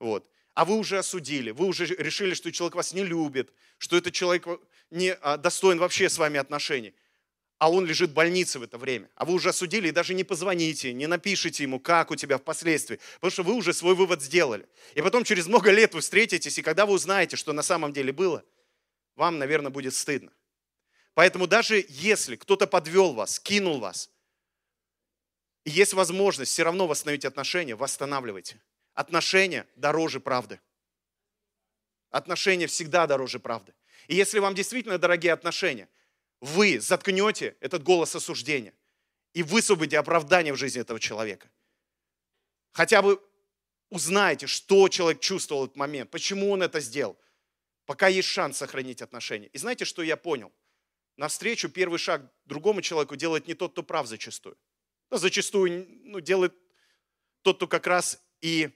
[0.00, 0.28] Вот.
[0.54, 4.48] А вы уже осудили, вы уже решили, что человек вас не любит, что этот человек
[4.90, 6.92] не а, достоин вообще с вами отношений
[7.60, 9.10] а он лежит в больнице в это время.
[9.16, 12.98] А вы уже осудили и даже не позвоните, не напишите ему, как у тебя впоследствии,
[13.16, 14.66] потому что вы уже свой вывод сделали.
[14.94, 18.14] И потом через много лет вы встретитесь, и когда вы узнаете, что на самом деле
[18.14, 18.42] было,
[19.14, 20.32] вам, наверное, будет стыдно.
[21.12, 24.08] Поэтому даже если кто-то подвел вас, кинул вас,
[25.66, 28.58] есть возможность все равно восстановить отношения, восстанавливайте.
[28.94, 30.60] Отношения дороже правды.
[32.08, 33.74] Отношения всегда дороже правды.
[34.08, 35.90] И если вам действительно дорогие отношения–
[36.40, 38.74] вы заткнете этот голос осуждения
[39.32, 41.50] и высвободите оправдание в жизни этого человека.
[42.72, 43.20] Хотя бы
[43.90, 47.18] узнаете, что человек чувствовал в этот момент, почему он это сделал,
[47.84, 49.48] пока есть шанс сохранить отношения.
[49.48, 50.52] И знаете, что я понял?
[51.16, 54.56] Навстречу первый шаг другому человеку делает не тот, кто прав зачастую.
[55.10, 56.54] Но зачастую ну, делает
[57.42, 58.70] тот, кто как раз и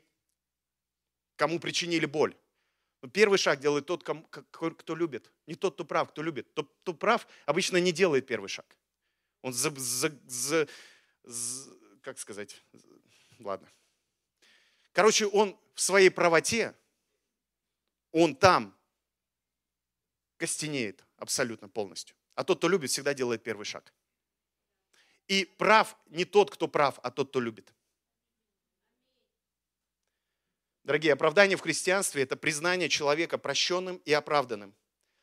[1.37, 2.37] кому причинили боль.
[3.13, 5.31] Первый шаг делает тот, кто любит.
[5.47, 6.53] Не тот, кто прав, кто любит.
[6.55, 8.77] Тот, кто прав, обычно не делает первый шаг.
[9.43, 10.69] Он, за, за, за,
[11.23, 11.71] за,
[12.03, 12.63] как сказать,
[13.41, 13.69] ладно.
[14.93, 16.75] Короче, он в своей правоте,
[18.13, 18.75] он там
[20.37, 22.17] костенеет абсолютно полностью.
[22.35, 23.93] А тот, кто любит, всегда делает первый шаг.
[25.27, 27.73] И прав не тот, кто прав, а тот, кто любит.
[30.85, 34.75] Дорогие, оправдание в христианстве– это признание человека прощенным и оправданным,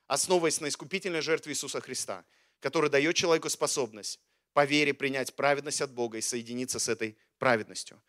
[0.07, 2.25] основываясь на искупительной жертве Иисуса Христа,
[2.59, 4.19] который дает человеку способность
[4.53, 8.01] по вере принять праведность от Бога и соединиться с этой праведностью.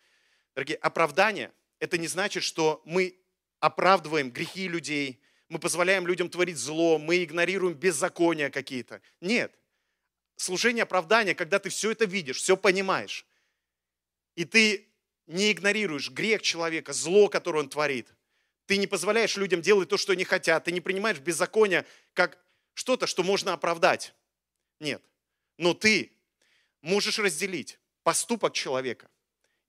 [0.55, 3.19] Дорогие, оправдание– это не значит, что мы
[3.59, 8.99] оправдываем грехи людей, мы позволяем людям творить зло, мы игнорируем беззакония какие-то.
[9.21, 9.53] Нет.
[10.37, 13.27] Служение оправдания, когда ты все это видишь, все понимаешь,
[14.33, 14.92] и ты
[15.27, 18.07] не игнорируешь грех человека, зло, которое он творит.
[18.65, 20.65] Ты не позволяешь людям делать то, что они хотят.
[20.65, 22.37] Ты не принимаешь беззаконие как
[22.73, 24.13] что-то, что можно оправдать.
[24.79, 25.03] Нет.
[25.57, 26.11] Но ты
[26.81, 29.09] можешь разделить поступок человека,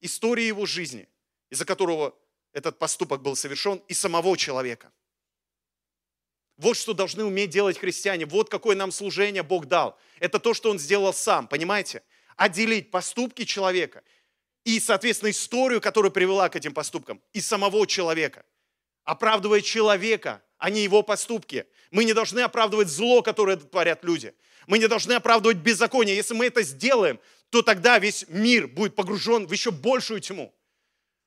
[0.01, 1.09] историю его жизни,
[1.51, 2.17] из-за которого
[2.53, 4.93] этот поступок был совершен, и самого человека.
[6.57, 8.27] Вот что должны уметь делать христиане.
[8.27, 9.99] Вот какое нам служение Бог дал.
[10.21, 12.03] Это то, что Он сделал сам, понимаете?
[12.37, 14.03] Отделить поступки человека
[14.65, 18.45] и, соответственно, историю, которая привела к этим поступкам, и самого человека.
[19.05, 21.67] Оправдывая человека, а не его поступки.
[21.91, 24.35] Мы не должны оправдывать зло, которое творят люди.
[24.67, 26.17] Мы не должны оправдывать беззаконие.
[26.17, 30.55] Если мы это сделаем, то тогда весь мир будет погружен в еще большую тьму.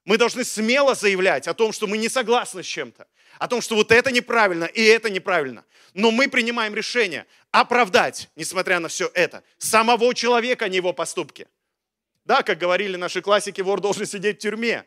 [0.05, 3.75] Мы должны смело заявлять о том, что мы не согласны с чем-то, о том, что
[3.75, 5.65] вот это неправильно и это неправильно.
[5.93, 11.47] Но мы принимаем решение оправдать, несмотря на все это, самого человека, а не его поступки.
[12.27, 14.85] Да, как говорили наши классики, вор должен сидеть в тюрьме.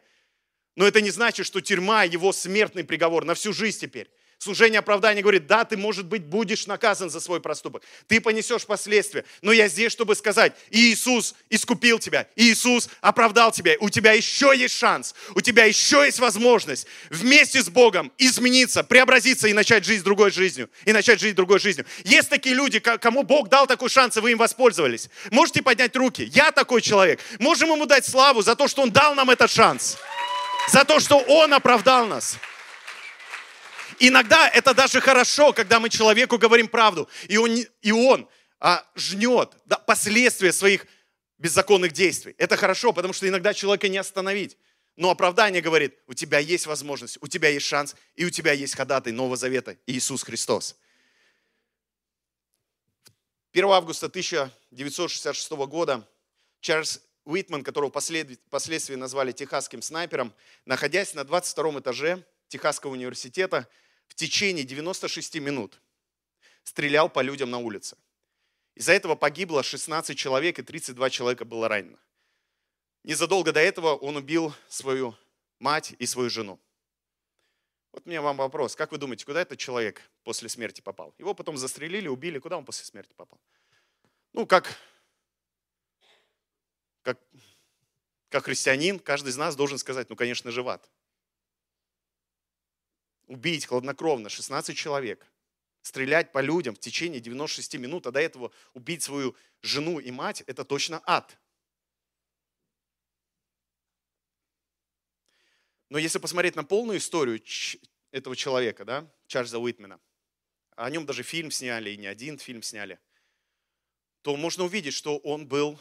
[0.76, 4.11] Но это не значит, что тюрьма– его смертный приговор на всю жизнь теперь.
[4.42, 7.83] Служение оправдания говорит, да, ты, может быть, будешь наказан за свой проступок.
[8.07, 9.26] Ты понесешь последствия.
[9.42, 12.26] Но я здесь, чтобы сказать, Иисус искупил тебя.
[12.37, 13.74] Иисус оправдал тебя.
[13.81, 15.14] У тебя еще есть шанс.
[15.35, 20.70] У тебя еще есть возможность вместе с Богом измениться, преобразиться и начать жизнь другой жизнью.
[20.87, 21.85] И начать жить другой жизнью.
[22.05, 25.11] Есть такие люди, кому Бог дал такой шанс, и вы им воспользовались.
[25.31, 26.22] Можете поднять руки.
[26.33, 27.20] Я такой человек.
[27.40, 29.98] Можем ему дать славу за то, что он дал нам этот шанс.
[30.72, 32.38] За то, что он оправдал нас.
[34.02, 38.26] Иногда это даже хорошо, когда мы человеку говорим правду, и он, и он
[38.58, 40.86] а, жнет да, последствия своих
[41.36, 42.34] беззаконных действий.
[42.38, 44.56] Это хорошо, потому что иногда человека не остановить.
[44.96, 48.74] Но оправдание говорит, у тебя есть возможность, у тебя есть шанс, и у тебя есть
[48.74, 50.76] ходатай Нового Завета, Иисус Христос.
[53.52, 56.08] 1 августа 1966 года
[56.60, 60.32] Чарльз Уитман, которого впоследствии назвали техасским снайпером,
[60.64, 63.68] находясь на 22 этаже Техасского университета,
[64.11, 65.81] в течение 96 минут
[66.64, 67.96] стрелял по людям на улице.
[68.75, 71.99] Из-за этого погибло 16 человек и 32 человека было ранено.
[73.05, 75.14] Незадолго до этого он убил свою
[75.59, 76.61] мать и свою жену.
[77.92, 78.77] Вот у меня вам вопрос.
[78.77, 81.14] Как вы думаете, куда этот человек после смерти попал?
[81.18, 82.38] Его потом застрелили, убили.
[82.38, 83.40] Куда он после смерти попал?
[84.33, 84.77] Ну, как,
[87.03, 87.18] как,
[88.29, 90.88] как христианин, каждый из нас должен сказать, ну, конечно же, в ад
[93.31, 95.25] убить хладнокровно 16 человек,
[95.83, 100.43] стрелять по людям в течение 96 минут, а до этого убить свою жену и мать,
[100.49, 101.38] это точно ад.
[105.88, 107.40] Но если посмотреть на полную историю
[108.11, 110.01] этого человека, да, Чарльза Уитмена,
[110.75, 112.99] о нем даже фильм сняли, и не один фильм сняли,
[114.23, 115.81] то можно увидеть, что он был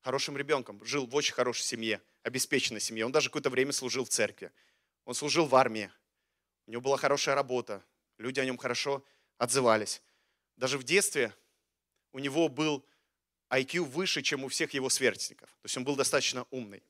[0.00, 3.06] хорошим ребенком, жил в очень хорошей семье, обеспеченной семье.
[3.06, 4.50] Он даже какое-то время служил в церкви.
[5.04, 5.90] Он служил в армии.
[6.68, 7.82] У него была хорошая работа,
[8.18, 9.02] люди о нем хорошо
[9.38, 10.02] отзывались.
[10.56, 11.34] Даже в детстве
[12.12, 12.84] у него был
[13.48, 15.48] IQ выше, чем у всех его сверстников.
[15.48, 16.82] То есть он был достаточно умный.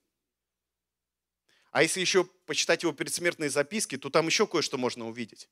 [1.71, 5.49] А если еще почитать его предсмертные записки, то там еще кое-что можно увидеть.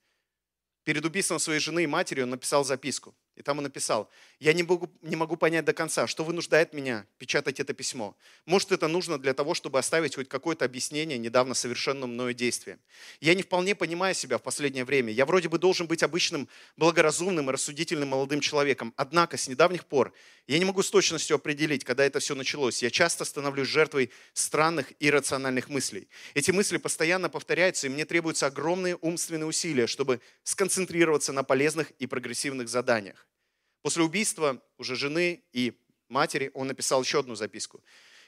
[0.82, 3.14] Перед убийством своей жены и матери он написал записку.
[3.36, 7.06] И там он написал, я не могу, не могу понять до конца, что вынуждает меня
[7.18, 8.16] печатать это письмо.
[8.46, 12.80] Может, это нужно для того, чтобы оставить хоть какое-то объяснение недавно совершенным мною действиям.
[13.20, 15.12] Я не вполне понимаю себя в последнее время.
[15.12, 18.94] Я вроде бы должен быть обычным, благоразумным и рассудительным молодым человеком.
[18.96, 20.14] Однако с недавних пор
[20.46, 22.82] я не могу с точностью определить, когда это все началось.
[22.82, 26.08] Я часто становлюсь жертвой странных и рациональных мыслей.
[26.32, 32.06] Эти мысли постоянно повторяются, и мне требуются огромные умственные усилия, чтобы сконцентрироваться на полезных и
[32.06, 33.25] прогрессивных заданиях.
[33.86, 35.72] После убийства уже жены и
[36.08, 37.84] матери он написал еще одну записку.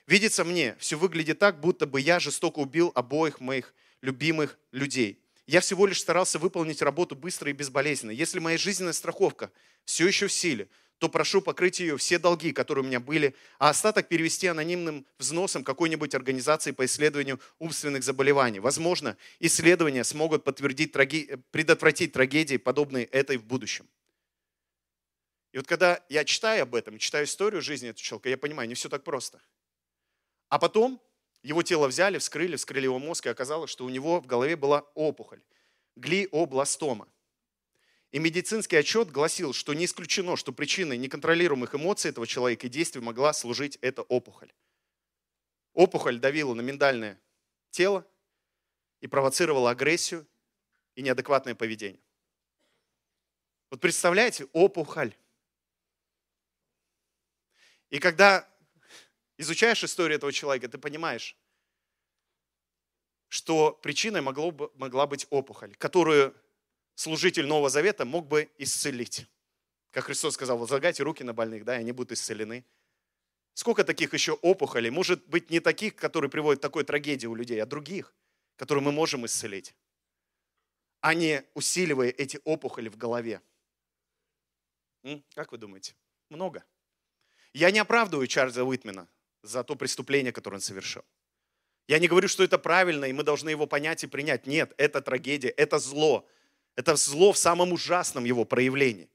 [0.07, 5.21] «Видится мне, все выглядит так, будто бы я жестоко убил обоих моих любимых людей.
[5.49, 8.13] Я всего лишь старался выполнить работу быстро и безболезненно.
[8.13, 9.51] Если моя жизненная страховка
[9.85, 13.71] все еще в силе, то прошу покрыть ее все долги, которые у меня были, а
[13.71, 18.61] остаток перевести анонимным взносом какой-нибудь организации по исследованию умственных заболеваний.
[18.61, 20.93] Возможно, исследования смогут подтвердить,
[21.51, 23.89] предотвратить трагедии, подобные этой в будущем.
[25.53, 28.75] И вот когда я читаю об этом, читаю историю жизни этого человека, я понимаю, не
[28.75, 29.41] все так просто.
[30.49, 31.01] А потом
[31.43, 34.81] его тело взяли, вскрыли, вскрыли его мозг, и оказалось, что у него в голове была
[34.95, 35.43] опухоль,
[35.97, 37.09] глиобластома.
[38.11, 43.03] И медицинский отчет гласил, что не исключено, что причиной неконтролируемых эмоций этого человека и действий
[43.03, 44.53] могла служить эта опухоль.
[45.75, 47.21] Опухоль давила на миндальное
[47.71, 48.07] тело
[49.01, 50.27] и провоцировала агрессию
[50.95, 52.01] и неадекватное поведение.
[53.71, 55.15] Вот представляете, опухоль.
[57.91, 58.49] И когда
[59.37, 61.37] изучаешь историю этого человека, ты понимаешь,
[63.29, 66.35] что причиной могло бы, могла быть опухоль, которую
[66.95, 69.27] служитель Нового Завета мог бы исцелить.
[69.91, 72.65] Как Христос сказал, возлагайте руки на больных, да, и они будут исцелены.
[73.55, 74.91] Сколько таких еще опухолей?
[74.91, 78.15] Может быть, не таких, которые приводят к такой трагедии у людей, а других,
[78.57, 79.75] которые мы можем исцелить,
[81.01, 83.41] а не усиливая эти опухоли в голове.
[85.35, 85.95] Как вы думаете?
[86.29, 86.65] Много.
[87.53, 89.09] Я не оправдываю Чарльза Уитмена
[89.43, 91.05] за то преступление, которое он совершил.
[91.87, 94.47] Я не говорю, что это правильно, и мы должны его понять и принять.
[94.47, 96.29] Нет, это трагедия, это зло,
[96.77, 99.09] это зло в самом ужасном его проявлении.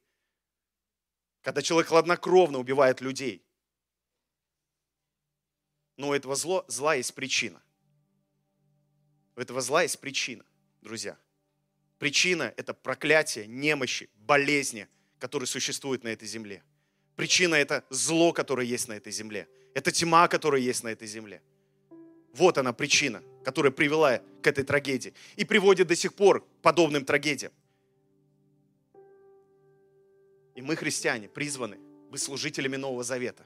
[1.42, 3.46] Когда человек хладнокровно убивает людей.
[5.98, 7.62] Но у этого зло, зла есть причина.
[9.36, 10.44] У этого зла есть причина,
[10.82, 11.18] друзья.
[12.00, 14.88] Причина– это проклятие, немощи, болезни,
[15.20, 16.64] которые существуют на этой земле.
[17.16, 19.48] Причина– это зло, которое есть на этой земле.
[19.74, 21.42] Это тьма, которая есть на этой земле.
[22.34, 27.06] Вот она причина, которая привела к этой трагедии и приводит до сих пор к подобным
[27.06, 27.52] трагедиям.
[30.56, 31.78] И мы, христиане, призваны
[32.10, 33.46] быть служителями Нового Завета.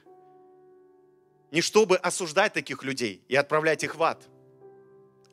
[1.50, 4.26] Не чтобы осуждать таких людей и отправлять их в ад,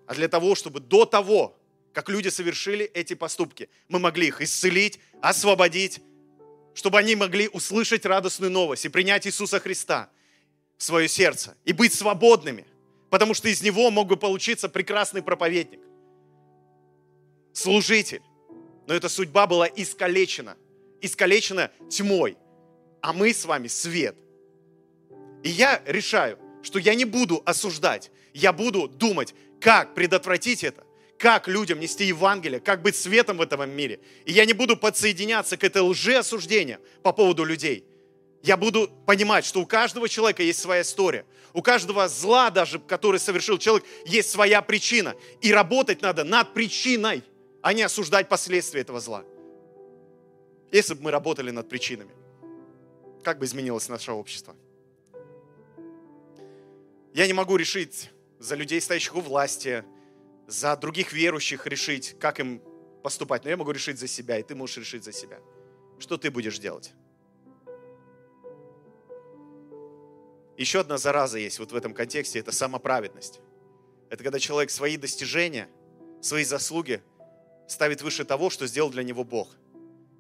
[0.05, 1.57] а для того, чтобы до того,
[1.93, 6.01] как люди совершили эти поступки, мы могли их исцелить, освободить,
[6.75, 10.11] чтобы они могли услышать радостную новость и принять Иисуса Христа
[10.77, 12.67] в свое сердце и быть свободными–
[13.15, 15.79] потому что из него мог бы получиться прекрасный проповедник,
[17.53, 18.21] служитель.
[18.87, 20.57] Но эта судьба была искалечена,
[20.99, 22.37] искалечена тьмой,
[23.01, 24.17] а мы с вами свет.
[25.43, 30.83] И я решаю, что я не буду осуждать, я буду думать, как предотвратить это,
[31.17, 33.99] как людям нести Евангелие, как быть светом в этом мире.
[34.25, 37.85] И я не буду подсоединяться к этой лжеосуждению по поводу людей–
[38.45, 41.25] я буду понимать, что у каждого человека есть своя история.
[41.51, 45.15] У каждого зла даже, который совершил человек, есть своя причина.
[45.41, 47.23] И работать надо над причиной,
[47.63, 49.23] а не осуждать последствия этого зла.
[50.71, 52.11] Если бы мы работали над причинами,
[53.23, 54.55] как бы изменилось наше общество?
[57.15, 59.83] Я не могу решить за людей, стоящих у власти,
[60.47, 62.61] за других верующих решить, как им
[63.03, 63.43] поступать.
[63.43, 65.39] Но я могу решить за себя, и ты можешь решить за себя.
[65.99, 66.93] Что ты будешь делать?
[70.57, 73.41] Еще одна зараза есть вот в этом контексте, это самоправедность.
[74.09, 75.67] Это когда человек свои достижения,
[76.21, 77.01] свои заслуги
[77.67, 79.49] ставит выше того, что сделал для него Бог.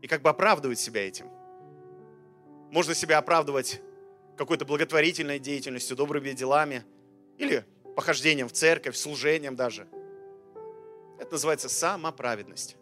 [0.01, 1.27] И как бы оправдывает себя этим.
[2.71, 3.81] Можно себя оправдывать
[4.37, 6.83] какой-то благотворительной деятельностью, добрыми делами
[7.37, 7.65] или
[7.95, 9.87] похождением в церковь, служением даже.
[11.19, 12.75] Это называется самоправедность.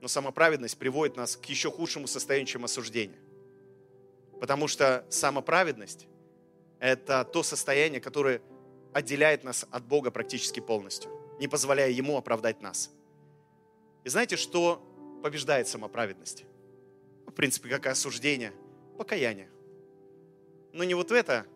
[0.00, 3.18] Но самоправедность приводит нас к еще худшему состоянию, чем осуждение.
[4.40, 6.06] Потому что самоправедность–
[6.78, 8.40] это то состояние, которое
[8.92, 12.90] отделяет нас от Бога практически полностью, не позволяя Ему оправдать нас.
[14.04, 14.82] И знаете, что
[15.22, 16.44] побеждает самоправедность?
[17.26, 18.52] В принципе, как и осуждение,
[18.96, 19.50] покаяние.
[20.72, 21.46] Но не вот это.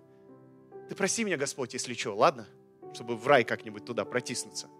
[0.89, 2.47] Ты проси меня, Господь, если что, ладно?
[2.93, 4.69] Чтобы в рай как-нибудь туда протиснуться–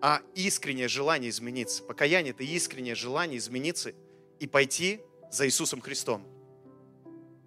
[0.00, 1.82] а искреннее желание измениться.
[1.82, 3.92] Покаяние– это искреннее желание измениться
[4.38, 6.22] и пойти за Иисусом Христом,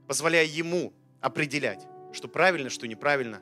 [0.08, 3.42] позволяя Ему определять, что правильно, что неправильно,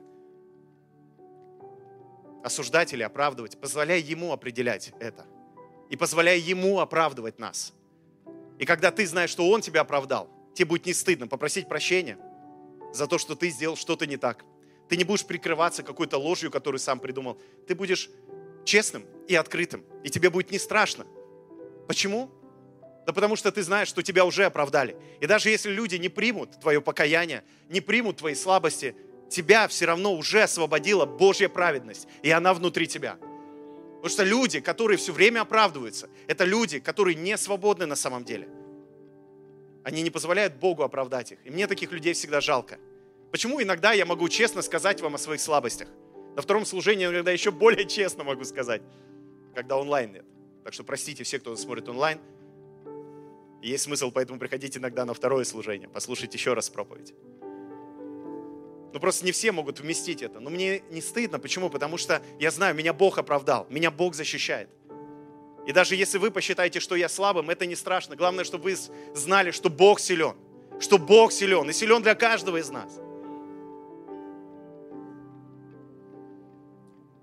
[2.43, 5.25] осуждать или оправдывать, позволяя Ему определять это
[5.89, 7.73] и позволяя Ему оправдывать нас.
[8.59, 12.17] И когда ты знаешь, что Он тебя оправдал, тебе будет не стыдно попросить прощения
[12.93, 14.43] за то, что ты сделал что-то не так.
[14.89, 17.37] Ты не будешь прикрываться какой-то ложью, которую сам придумал.
[17.67, 18.09] Ты будешь
[18.65, 21.05] честным и открытым, и тебе будет не страшно.
[21.87, 22.29] Почему?
[23.05, 24.97] Да потому что ты знаешь, что тебя уже оправдали.
[25.21, 28.95] И даже если люди не примут твое покаяние, не примут твои слабости,
[29.29, 33.17] тебя все равно уже освободила Божья праведность, и она внутри тебя.
[33.97, 38.47] Потому что люди, которые все время оправдываются, это люди, которые не свободны на самом деле.
[39.87, 41.39] Они не позволяют Богу оправдать их.
[41.45, 42.77] И мне таких людей всегда жалко.
[43.31, 45.87] Почему иногда я могу честно сказать вам о своих слабостях?
[46.35, 48.81] На втором служении иногда еще более честно могу сказать,
[49.55, 50.25] когда онлайн нет.
[50.65, 52.19] Так что простите все, кто смотрит онлайн.
[53.61, 57.13] Есть смысл, поэтому приходите иногда на второе служение, послушайте еще раз проповедь.
[58.91, 60.41] Ну просто не все могут вместить это.
[60.41, 61.39] Но мне не стыдно.
[61.39, 61.69] Почему?
[61.69, 64.67] Потому что я знаю, меня Бог оправдал, меня Бог защищает.
[65.67, 68.15] И даже если вы посчитаете, что я слабым, это не страшно.
[68.15, 68.77] Главное, чтобы вы
[69.13, 70.33] знали, что Бог силен.
[70.79, 71.69] Что Бог силен.
[71.69, 72.89] И силен для каждого из нас.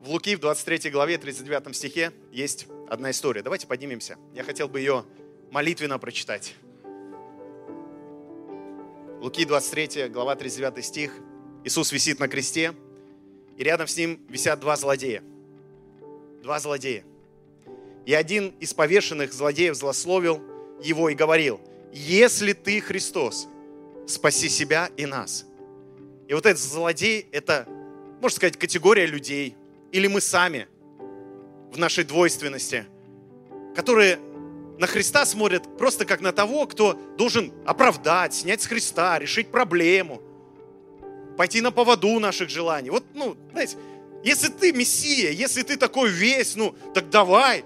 [0.00, 3.42] В Луки в 23 главе 39 стихе есть одна история.
[3.42, 4.18] Давайте поднимемся.
[4.34, 5.06] Я хотел бы ее
[5.50, 6.54] молитвенно прочитать.
[9.22, 11.16] Луки 23 глава 39 стих.
[11.64, 12.74] Иисус висит на кресте,
[13.56, 15.22] и рядом с ним висят два злодея.
[16.42, 17.06] Два злодея.
[18.06, 20.42] И один из повешенных злодеев злословил
[20.82, 21.60] его и говорил,
[21.92, 23.48] если ты Христос,
[24.06, 25.46] спаси себя и нас.
[26.28, 27.66] И вот этот злодей, это,
[28.20, 29.56] можно сказать, категория людей,
[29.92, 30.66] или мы сами
[31.72, 32.84] в нашей двойственности,
[33.74, 34.18] которые
[34.78, 40.20] на Христа смотрят просто как на того, кто должен оправдать, снять с Христа, решить проблему–
[41.36, 42.90] пойти на поводу наших желаний.
[42.90, 43.76] Вот, ну, знаете,
[44.22, 47.64] если ты Мессия, если ты такой весь, ну, так давай,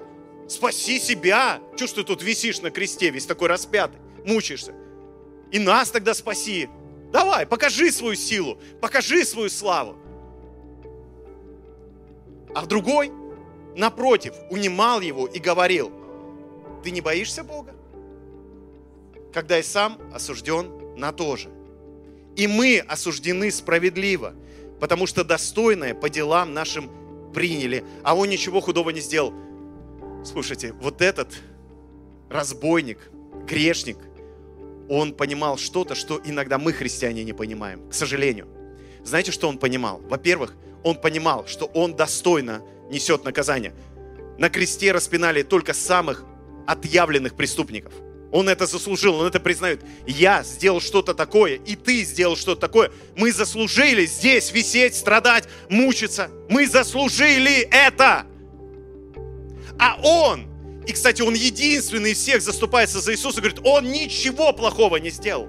[0.49, 1.61] спаси себя.
[1.77, 4.75] Чего ты тут висишь на кресте, весь такой распятый, мучаешься?
[5.53, 6.69] И нас тогда спаси.
[7.13, 9.97] Давай, покажи свою силу, покажи свою славу.
[12.55, 13.13] А другой,
[13.77, 15.93] напротив, унимал его и говорил,
[16.83, 17.75] ты не боишься Бога?
[19.33, 21.51] Когда и сам осужден на то же.
[22.37, 24.35] И мы осуждены справедливо,
[24.81, 26.91] потому что достойное по делам нашим
[27.35, 29.33] приняли, а он ничего худого не сделал.
[30.25, 31.33] Слушайте, вот этот
[32.29, 32.99] разбойник,
[33.47, 33.99] грешник,
[34.89, 38.49] он понимал что-то, что иногда мы, христиане, не понимаем, к сожалению.
[39.05, 40.01] Знаете, что он понимал?
[40.09, 43.75] Во-первых, он понимал, что он достойно несет наказание.
[44.39, 46.25] На кресте распинали только самых
[46.67, 47.93] отъявленных преступников–
[48.31, 49.81] он это заслужил, он это признает.
[50.07, 52.91] Я сделал что-то такое, и ты сделал что-то такое.
[53.17, 56.31] Мы заслужили здесь висеть, страдать, мучиться.
[56.49, 58.27] Мы заслужили это.
[59.79, 60.47] А он,
[60.87, 65.49] и, кстати, он единственный из всех заступается за Иисуса, говорит, он ничего плохого не сделал.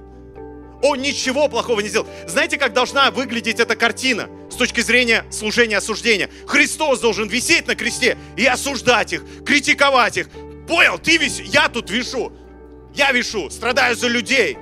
[0.82, 2.08] Он ничего плохого не сделал.
[2.28, 6.30] Знаете, как должна выглядеть эта картина с точки зрения служения осуждения?
[6.48, 10.30] Христос должен висеть на кресте и осуждать их, критиковать их.
[10.68, 12.32] Понял, ты весь, я тут вишу.
[12.94, 14.58] Я вешу, страдаю за людей.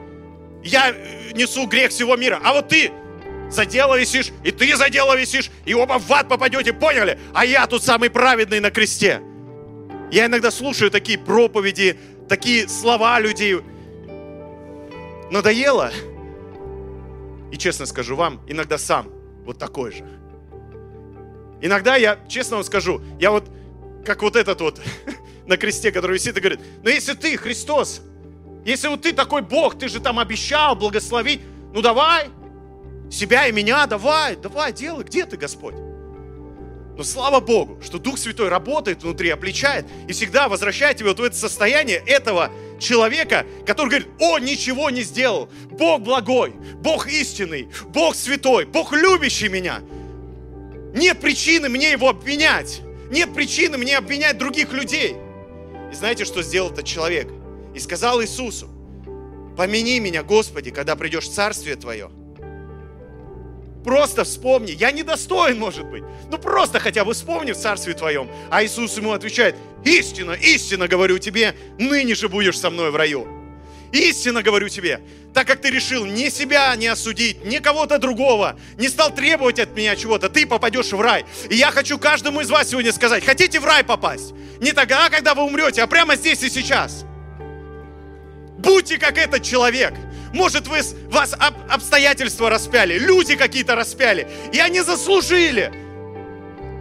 [0.64, 2.40] Я э, несу грех всего мира.
[2.44, 2.92] А вот ты
[3.52, 7.20] за дело висишь, и ты за дело висишь, и оба в ад попадете, поняли?
[7.34, 9.22] А я тут самый праведный на кресте.
[10.12, 12.00] Я иногда слушаю такие проповеди,
[12.30, 13.60] такие слова людей.
[15.30, 15.92] Надоело?
[17.52, 19.10] И честно скажу вам, иногда сам
[19.46, 20.06] вот такой же.
[21.62, 23.50] Иногда я, честно вам скажу, я вот,
[24.06, 24.82] как вот этот вот
[25.46, 28.02] на кресте, который висит и говорит, ну если ты Христос,
[28.66, 31.42] если вот ты такой Бог, ты же там обещал благословить,
[31.74, 32.30] ну давай,
[33.10, 35.76] себя и меня, давай, давай, делай, где ты, Господь?
[36.98, 41.24] Но слава Богу, что Дух Святой работает внутри, обличает и всегда возвращает тебя вот в
[41.24, 45.50] это состояние этого человека, который говорит, о, ничего не сделал.
[45.70, 49.82] Бог благой, Бог истинный, Бог святой, Бог любящий меня.
[50.96, 52.82] Нет причины мне его обвинять.
[53.12, 55.16] Нет причины мне обвинять других людей.
[55.92, 57.30] И знаете, что сделал этот человек?
[57.78, 58.68] и сказал Иисусу,
[59.56, 62.10] помяни меня, Господи, когда придешь в Царствие Твое.
[63.88, 68.30] Просто вспомни, я недостоин, может быть, ну просто хотя бы вспомни в Царстве Твоем.
[68.52, 73.26] А Иисус ему отвечает, истина, истина говорю тебе, ныне же будешь со мной в раю.
[73.94, 75.00] Истинно говорю тебе,
[75.34, 79.74] так как ты решил ни себя не осудить, ни кого-то другого, не стал требовать от
[79.74, 81.24] меня чего-то, ты попадешь в рай.
[81.50, 84.34] И я хочу каждому из вас сегодня сказать, хотите в рай попасть?
[84.60, 87.06] Не тогда, когда вы умрете, а прямо здесь и сейчас.
[88.58, 89.94] Будьте как этот человек.
[90.34, 95.72] Может, вы, вас об, обстоятельства распяли, люди какие-то распяли, и они заслужили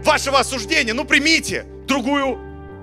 [0.05, 0.95] вашего осуждения.
[0.95, 2.39] Ну, примите другую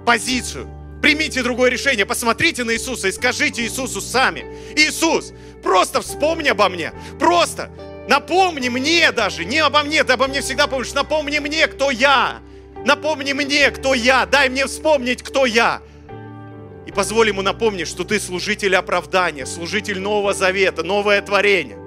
[0.06, 0.68] позицию,
[1.02, 4.46] примите другое решение, посмотрите на Иисуса и скажите Иисусу сами,
[4.76, 7.70] Иисус, просто вспомни обо мне, просто
[8.08, 12.40] напомни мне даже, не обо мне, ты обо мне всегда помнишь, напомни мне, кто я,
[12.86, 15.82] напомни мне, кто я, дай мне вспомнить, кто я.
[16.86, 21.78] И позволь ему напомнить, что ты служитель оправдания, служитель Нового Завета, новое творение.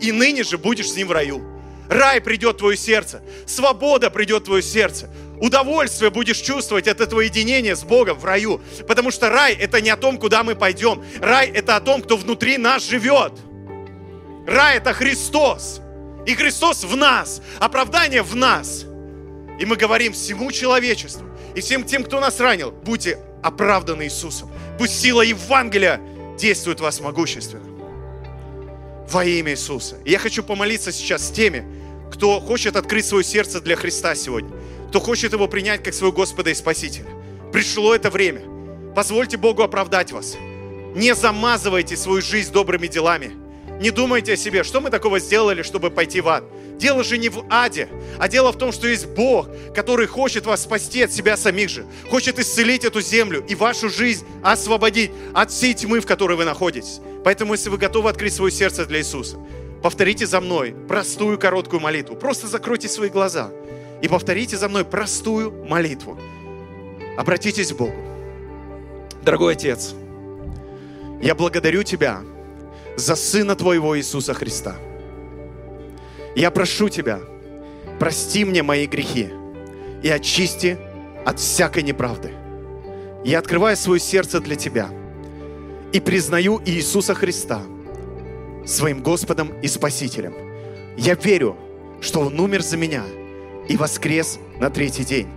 [0.00, 1.42] И ныне же будешь с ним в раю.
[1.88, 5.10] Рай придет в твое сердце, свобода придет в твое сердце.
[5.40, 8.60] удовольствие будешь чувствовать от этого единения с Богом в раю.
[8.86, 11.04] Потому что рай– это не о том, куда мы пойдем.
[11.20, 13.32] Рай– это о том, кто внутри нас живет.
[14.46, 15.80] Рай– это Христос.
[16.26, 17.42] И Христос в нас.
[17.58, 18.84] Оправдание в нас.
[19.58, 24.50] И мы говорим всему человечеству и всем тем, кто нас ранил, будьте оправданы Иисусом.
[24.78, 26.00] Пусть сила Евангелия
[26.38, 27.66] действует в вас могущественно.
[29.10, 29.96] Во имя Иисуса.
[30.04, 31.64] И я хочу помолиться сейчас с теми,
[32.10, 34.50] кто хочет открыть свое сердце для Христа сегодня,
[34.88, 37.08] кто хочет Его принять как своего Господа и Спасителя.
[37.52, 38.42] Пришло это время.
[38.94, 40.36] Позвольте Богу оправдать вас.
[40.94, 43.32] Не замазывайте свою жизнь добрыми делами.
[43.80, 46.44] Не думайте о себе, что мы такого сделали, чтобы пойти в ад.
[46.82, 50.62] Дело же не в аде, а дело в том, что есть Бог, который хочет вас
[50.62, 55.74] спасти от себя самих же, хочет исцелить эту землю и вашу жизнь освободить от всей
[55.74, 57.00] тьмы, в которой вы находитесь.
[57.22, 59.36] Поэтому, если вы готовы открыть свое сердце для Иисуса,
[59.80, 62.16] повторите за мной простую короткую молитву.
[62.16, 63.52] Просто закройте свои глаза
[64.02, 66.18] и повторите за мной простую молитву.
[67.16, 67.94] Обратитесь к Богу.
[69.22, 69.94] Дорогой Отец,
[71.22, 72.22] я благодарю Тебя
[72.96, 74.74] за Сына Твоего Иисуса Христа.
[76.34, 77.20] Я прошу Тебя,
[77.98, 79.28] прости мне мои грехи
[80.02, 80.78] и очисти
[81.24, 82.32] от всякой неправды.
[83.24, 84.88] Я открываю свое сердце для Тебя
[85.92, 87.62] и признаю Иисуса Христа
[88.64, 90.34] своим Господом и Спасителем.
[90.96, 91.56] Я верю,
[92.00, 93.04] что Он умер за меня
[93.68, 95.28] и воскрес на третий день.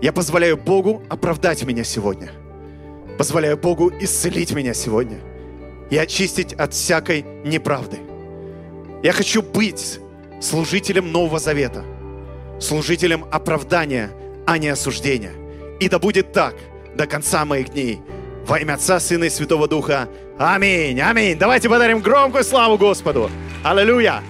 [0.00, 2.30] Я позволяю Богу оправдать меня сегодня.
[3.16, 5.18] Позволяю Богу исцелить меня сегодня
[5.90, 7.98] и очистить от всякой неправды.
[9.02, 10.00] Я хочу быть
[10.40, 11.84] служителем Нового Завета,
[12.60, 14.10] служителем оправдания,
[14.44, 15.32] а не осуждения.
[15.78, 16.54] И да будет так
[16.96, 18.00] до конца моих дней.
[18.44, 20.08] Во имя Отца, Сына и Святого Духа.
[20.36, 21.38] Аминь, аминь.
[21.38, 23.30] Давайте подарим громкую славу Господу.
[23.62, 24.22] Аллилуйя.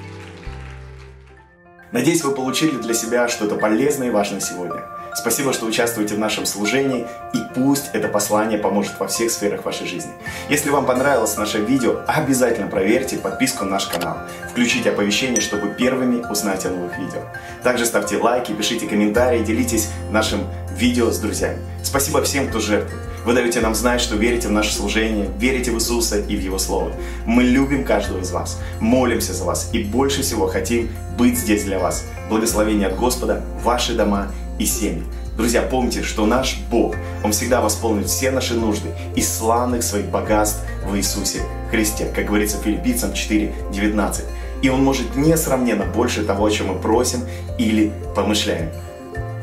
[1.93, 4.98] Надеюсь, вы получили для себя что-то полезное и важное сегодня.
[5.19, 7.05] Спасибо, что участвуете в нашем служении,
[7.35, 10.13] и пусть это послание поможет во всех сферах вашей жизни.
[10.49, 14.19] Если вам понравилось наше видео, обязательно проверьте подписку на наш канал.
[14.49, 17.23] Включите оповещения, чтобы первыми узнать о новых видео.
[17.65, 20.47] Также ставьте лайки, пишите комментарии, делитесь нашим
[20.77, 21.59] видео с друзьями.
[21.83, 23.03] Спасибо всем, кто жертвует.
[23.25, 26.59] Вы даете нам знать, что верите в наше служение, верите в Иисуса и в Его
[26.59, 26.93] Слово.
[27.27, 31.81] Мы любим каждого из вас, молимся за вас и больше всего хотим быть здесь для
[31.81, 32.05] вас.
[32.31, 35.05] Благословение от Господа, ваши дома и семьи.
[35.37, 40.61] Друзья, помните, что наш Бог, Он всегда восполнит все наши нужды из славных своих богатств
[40.85, 44.25] в Иисусе Христе, как говорится филиппийцам 4.19.
[44.63, 47.21] И Он может несравненно больше того, о чем мы просим
[47.59, 48.71] или помышляем.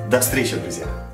[0.10, 1.05] До встречи, друзья!